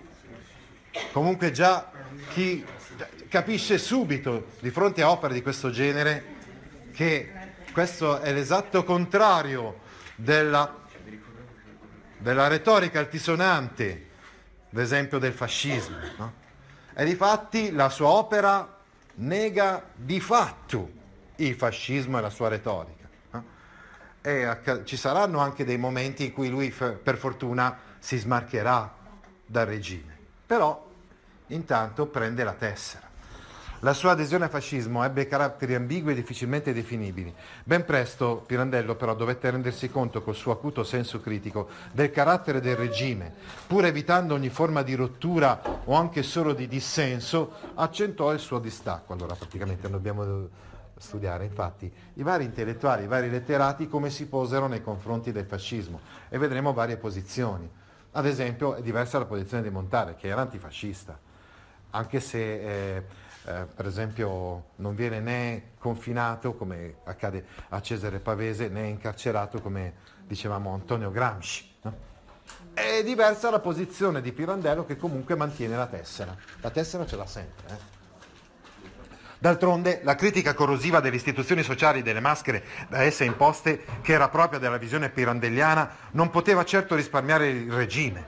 Comunque 1.12 1.52
già 1.52 1.90
chi 2.30 2.66
capisce 3.30 3.78
subito 3.78 4.48
di 4.60 4.70
fronte 4.70 5.02
a 5.02 5.10
opere 5.10 5.34
di 5.34 5.42
questo 5.42 5.70
genere 5.70 6.40
che 6.94 7.32
questo 7.72 8.20
è 8.20 8.34
l'esatto 8.34 8.84
contrario 8.84 9.80
della, 10.16 10.76
della 12.18 12.48
retorica 12.48 13.00
altisonante, 13.00 14.08
ad 14.72 14.80
esempio 14.80 15.18
del 15.18 15.34
fascismo. 15.34 15.98
No? 16.18 16.34
E 16.94 17.06
di 17.06 17.16
fatti 17.16 17.72
la 17.72 17.90
sua 17.90 18.10
opera 18.10 18.80
nega 19.16 19.84
di 19.96 20.20
fatto 20.20 21.00
il 21.48 21.56
fascismo 21.56 22.18
e 22.18 22.22
la 22.22 22.30
sua 22.30 22.48
retorica. 22.48 23.00
E 24.22 24.58
ci 24.84 24.98
saranno 24.98 25.40
anche 25.40 25.66
dei 25.66 25.78
momenti 25.78 26.26
in 26.26 26.34
cui 26.34 26.50
lui, 26.50 26.70
per 26.72 27.18
fortuna, 27.18 27.78
si 27.98 28.18
smarcherà 28.18 28.94
dal 29.46 29.66
regime. 29.66 30.18
Però 30.46 30.90
intanto 31.48 32.06
prende 32.06 32.44
la 32.44 32.54
tessera. 32.54 33.10
La 33.84 33.94
sua 33.94 34.12
adesione 34.12 34.44
al 34.44 34.52
fascismo 34.52 35.04
ebbe 35.04 35.26
caratteri 35.26 35.74
ambigui 35.74 36.12
e 36.12 36.14
difficilmente 36.14 36.72
definibili. 36.72 37.34
Ben 37.64 37.84
presto 37.84 38.44
Pirandello 38.46 38.94
però 38.94 39.16
dovette 39.16 39.50
rendersi 39.50 39.90
conto 39.90 40.22
col 40.22 40.36
suo 40.36 40.52
acuto 40.52 40.84
senso 40.84 41.20
critico 41.20 41.68
del 41.92 42.12
carattere 42.12 42.62
del 42.62 42.76
regime, 42.76 43.34
pur 43.66 43.86
evitando 43.86 44.36
ogni 44.36 44.50
forma 44.50 44.84
di 44.84 44.94
rottura 44.94 45.82
o 45.86 45.96
anche 45.96 46.22
solo 46.22 46.54
di 46.54 46.68
dissenso, 46.68 47.54
accentuò 47.74 48.32
il 48.34 48.40
suo 48.40 48.60
distacco. 48.60 49.14
Allora 49.14 49.34
praticamente 49.34 49.88
non 49.88 49.98
abbiamo 49.98 50.50
studiare 51.02 51.46
infatti 51.46 51.92
i 52.14 52.24
vari 52.24 52.46
intellettuali, 52.46 53.04
i 53.04 53.08
vari 53.08 53.30
letterati 53.30 53.88
come 53.88 54.10
si 54.10 54.28
posero 54.28 54.68
nei 54.68 54.82
confronti 54.82 55.32
del 55.32 55.46
fascismo 55.46 56.00
e 56.30 56.38
vedremo 56.38 56.74
varie 56.74 56.98
posizioni. 56.98 57.70
Ad 58.12 58.26
esempio 58.26 58.76
è 58.76 58.82
diversa 58.82 59.20
la 59.20 59.26
posizione 59.26 59.64
di 59.64 59.70
Montale 59.70 60.16
che 60.16 60.28
era 60.28 60.42
antifascista, 60.42 61.18
anche 61.92 62.20
se 62.20 62.96
eh, 62.98 63.04
eh, 63.46 63.66
per 63.74 63.88
esempio 63.88 64.66
non 64.76 64.94
viene 64.94 65.20
né 65.20 65.72
confinato 65.80 66.54
come 66.54 66.98
accade 67.06 67.46
a 67.70 67.82
Cesare 67.82 68.20
Pavese 68.20 68.68
né 68.68 68.88
incarcerato 68.88 69.60
come 69.62 69.94
dicevamo 70.28 70.74
Antonio 70.74 71.10
Gramsci. 71.10 71.70
No? 71.82 72.10
È 72.74 73.04
diversa 73.04 73.50
la 73.50 73.60
posizione 73.60 74.22
di 74.22 74.32
Pirandello 74.32 74.86
che 74.86 74.98
comunque 74.98 75.36
mantiene 75.36 75.76
la 75.76 75.88
tessera. 75.88 76.36
La 76.62 76.70
tessera 76.70 77.06
ce 77.06 77.16
l'ha 77.16 77.26
sempre. 77.26 77.74
Eh? 77.74 78.01
D'altronde 79.42 80.02
la 80.04 80.14
critica 80.14 80.54
corrosiva 80.54 81.00
delle 81.00 81.16
istituzioni 81.16 81.64
sociali 81.64 82.04
delle 82.04 82.20
maschere 82.20 82.64
da 82.88 83.02
esse 83.02 83.24
imposte, 83.24 83.84
che 84.04 84.14
era 84.14 84.30
propria 84.30 84.60
della 84.60 84.78
visione 84.78 85.10
pirandelliana, 85.10 85.96
non 86.12 86.30
poteva 86.30 86.64
certo 86.64 86.94
risparmiare 86.94 87.50
il 87.50 87.72
regime. 87.72 88.24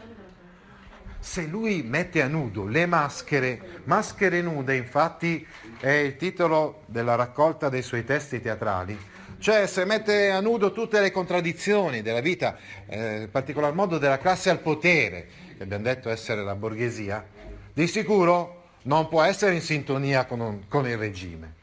Se 1.20 1.44
lui 1.44 1.84
mette 1.84 2.24
a 2.24 2.28
nudo 2.28 2.66
le 2.66 2.88
maschere, 2.88 3.82
maschere 3.84 4.42
nude 4.42 4.76
infatti 4.76 5.46
è 5.80 5.92
il 5.92 6.16
titolo 6.16 6.82
della 6.88 7.14
raccolta 7.14 7.70
dei 7.70 7.84
suoi 7.84 8.04
testi 8.04 8.42
teatrali, 8.42 8.98
cioè 9.38 9.68
se 9.68 9.86
mette 9.86 10.32
a 10.32 10.40
nudo 10.40 10.72
tutte 10.72 11.00
le 11.00 11.12
contraddizioni 11.12 12.02
della 12.02 12.22
vita, 12.22 12.58
eh, 12.88 13.22
in 13.22 13.30
particolar 13.30 13.74
modo 13.74 14.00
della 14.00 14.18
classe 14.18 14.50
al 14.50 14.62
potere, 14.62 15.28
che 15.58 15.62
abbiamo 15.62 15.84
detto 15.84 16.10
essere 16.10 16.42
la 16.42 16.56
borghesia, 16.56 17.24
di 17.72 17.86
sicuro 17.86 18.63
non 18.84 19.08
può 19.08 19.22
essere 19.22 19.54
in 19.54 19.62
sintonia 19.62 20.26
con, 20.26 20.40
un, 20.40 20.68
con 20.68 20.88
il 20.88 20.98
regime. 20.98 21.54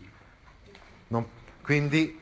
Non, 1.08 1.26
quindi 1.62 2.20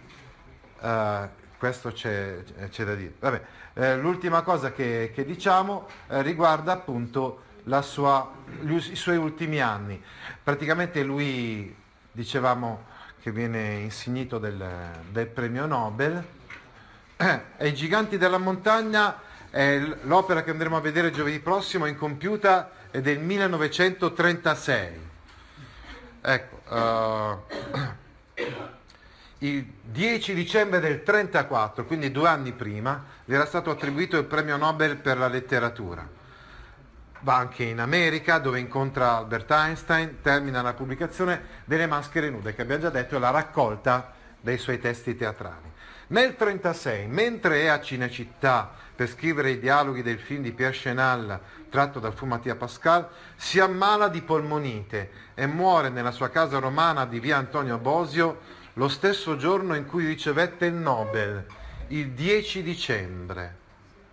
uh, 0.81 1.29
questo 1.59 1.93
c'è, 1.93 2.43
c'è, 2.71 2.85
da 2.85 2.95
dire. 2.95 3.15
Vabbè, 3.19 3.43
eh, 3.75 3.97
l'ultima 3.97 4.43
cosa 4.43 4.73
che, 4.73 5.11
che 5.15 5.25
diciamo 5.25 5.89
eh, 6.09 6.23
riguarda 6.23 6.73
appunto 6.73 7.43
sua, 7.83 8.31
gli, 8.61 8.75
i 8.75 8.97
suoi 8.97 9.17
ultimi 9.17 9.61
anni. 9.61 10.03
Praticamente 10.43 11.03
lui, 11.03 11.75
dicevamo, 12.11 12.87
che 13.21 13.31
viene 13.33 13.75
insignito 13.81 14.39
del, 14.39 14.65
del 15.11 15.27
premio 15.27 15.67
Nobel, 15.67 16.25
E 17.21 17.67
I 17.67 17.75
Giganti 17.75 18.17
della 18.17 18.39
Montagna 18.39 19.21
è 19.51 19.77
l'opera 20.03 20.45
che 20.45 20.51
andremo 20.51 20.77
a 20.77 20.81
vedere 20.81 21.11
giovedì 21.11 21.41
prossimo, 21.41 21.87
incompiuta, 21.87 22.71
è 22.91 23.01
del 23.01 23.19
1936. 23.19 25.07
Ecco, 26.21 26.61
eh, 26.71 27.37
il 29.39 29.65
10 29.83 30.35
dicembre 30.35 30.81
del 30.81 31.03
1934, 31.05 31.85
quindi 31.85 32.11
due 32.11 32.29
anni 32.29 32.53
prima, 32.53 33.05
gli 33.25 33.35
era 33.35 33.47
stato 33.47 33.71
attribuito 33.71 34.19
il 34.19 34.25
premio 34.25 34.57
Nobel 34.57 34.97
per 34.97 35.19
la 35.19 35.29
letteratura. 35.29 36.07
Va 37.21 37.37
anche 37.37 37.65
in 37.65 37.81
America 37.81 38.39
dove 38.39 38.59
incontra 38.59 39.17
Albert 39.17 39.51
Einstein, 39.51 40.21
termina 40.23 40.63
la 40.63 40.75
pubblicazione 40.75 41.41
delle 41.65 41.87
Maschere 41.87 42.31
Nude, 42.31 42.55
che 42.55 42.63
abbiamo 42.63 42.83
già 42.83 42.91
detto 42.91 43.17
è 43.17 43.19
la 43.19 43.31
raccolta 43.31 44.13
dei 44.41 44.59
suoi 44.59 44.79
testi 44.79 45.17
teatrali. 45.17 45.67
Nel 46.09 46.37
1936, 46.39 47.07
mentre 47.07 47.63
è 47.63 47.67
a 47.67 47.81
Cinecittà 47.81 48.73
per 48.99 49.09
scrivere 49.09 49.51
i 49.51 49.61
dialoghi 49.61 50.03
del 50.03 50.19
film 50.19 50.43
di 50.43 50.51
Pierre 50.51 50.77
Chenal 50.77 51.39
tratto 51.71 52.01
dal 52.01 52.15
fu 52.15 52.27
Mattia 52.27 52.57
Pascal, 52.57 53.09
si 53.37 53.61
ammala 53.61 54.09
di 54.09 54.23
polmonite 54.23 55.11
e 55.35 55.47
muore 55.47 55.89
nella 55.89 56.11
sua 56.11 56.31
casa 56.31 56.59
romana 56.59 57.07
di 57.07 57.21
via 57.21 57.37
Antonio 57.37 57.79
Bosio 57.79 58.41
lo 58.73 58.89
stesso 58.89 59.37
giorno 59.37 59.77
in 59.77 59.87
cui 59.87 60.05
ricevette 60.05 60.67
il 60.67 60.73
Nobel, 60.73 61.47
il 61.89 62.11
10 62.11 62.65
dicembre. 62.65 63.57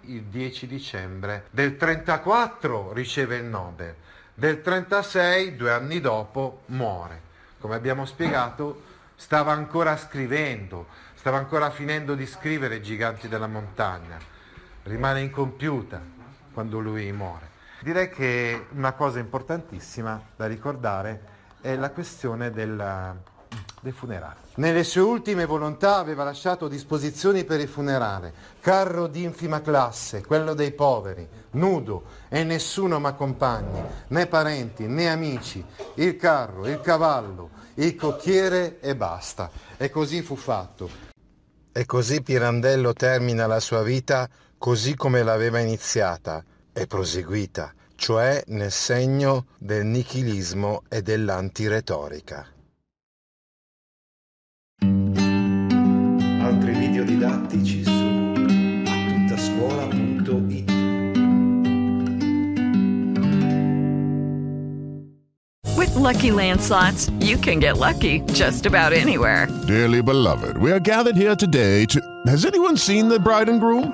Il 0.02 0.22
10 0.26 0.68
dicembre 0.68 1.48
del 1.50 1.78
34 1.78 2.94
riceve 2.94 3.38
il 3.38 3.46
Nobel, 3.46 3.96
del 4.36 4.62
36, 4.62 5.56
due 5.56 5.72
anni 5.72 6.00
dopo, 6.00 6.62
muore. 6.68 7.22
Come 7.60 7.74
abbiamo 7.74 8.06
spiegato, 8.06 8.84
stava 9.16 9.52
ancora 9.52 9.98
scrivendo, 9.98 10.86
stava 11.16 11.38
ancora 11.38 11.72
finendo 11.72 12.14
di 12.14 12.28
scrivere 12.28 12.82
Giganti 12.82 13.28
della 13.28 13.48
Montagna. 13.48 14.34
Rimane 14.88 15.22
incompiuta 15.22 16.00
quando 16.54 16.78
lui 16.78 17.12
muore. 17.12 17.50
Direi 17.82 18.08
che 18.08 18.68
una 18.74 18.94
cosa 18.94 19.18
importantissima 19.18 20.22
da 20.36 20.46
ricordare 20.46 21.22
è 21.60 21.76
la 21.76 21.90
questione 21.90 22.52
del, 22.52 23.16
dei 23.82 23.92
funerali. 23.92 24.38
Nelle 24.58 24.84
sue 24.84 25.02
ultime 25.02 25.48
volontà 25.48 25.98
aveva 25.98 26.24
lasciato 26.24 26.68
disposizioni 26.68 27.46
per 27.46 27.62
il 27.62 27.68
funerale, 27.68 28.32
carro 28.60 29.08
di 29.08 29.24
infima 29.24 29.60
classe, 29.60 30.24
quello 30.24 30.54
dei 30.54 30.72
poveri, 30.72 31.28
nudo 31.54 32.04
e 32.30 32.44
nessuno 32.44 33.00
m'accompagni, 33.00 33.82
né 34.10 34.28
parenti 34.28 34.86
né 34.86 35.10
amici, 35.10 35.66
il 35.96 36.16
carro, 36.16 36.68
il 36.68 36.80
cavallo, 36.82 37.50
il 37.76 37.96
cocchiere 37.96 38.80
e 38.80 38.96
basta. 38.96 39.50
E 39.78 39.90
così 39.90 40.22
fu 40.22 40.36
fatto. 40.36 41.14
E 41.72 41.86
così 41.88 42.22
Pirandello 42.22 42.94
termina 42.94 43.48
la 43.48 43.60
sua 43.60 43.82
vita 43.82 44.30
così 44.58 44.96
come 44.96 45.24
l'aveva 45.24 45.60
iniziata 45.60 46.44
e 46.74 46.88
proseguita, 46.88 47.74
cioè 47.96 48.44
nel 48.48 48.72
segno 48.72 49.46
del 49.58 49.86
nichilismo 49.86 50.84
e 50.90 51.02
dell'antiretorica. 51.02 52.48
Altri 56.42 56.74
video 56.74 57.04
didattici 57.04 57.84
su 57.84 58.34
atuttascuola.it 58.86 60.74
With 65.78 65.96
Lucky 65.96 66.32
Land 66.32 66.62
slots, 66.62 67.10
you 67.20 67.38
can 67.38 67.60
get 67.60 67.78
lucky 67.78 68.22
just 68.34 68.66
about 68.66 68.94
anywhere. 68.94 69.48
Dearly 69.68 70.02
beloved, 70.02 70.58
we 70.58 70.72
are 70.72 70.80
gathered 70.80 71.16
here 71.16 71.36
today 71.36 71.86
to. 71.86 72.00
Has 72.28 72.46
anyone 72.46 72.78
seen 72.78 73.08
the 73.08 73.20
bride 73.20 73.50
and 73.50 73.60
groom? 73.60 73.94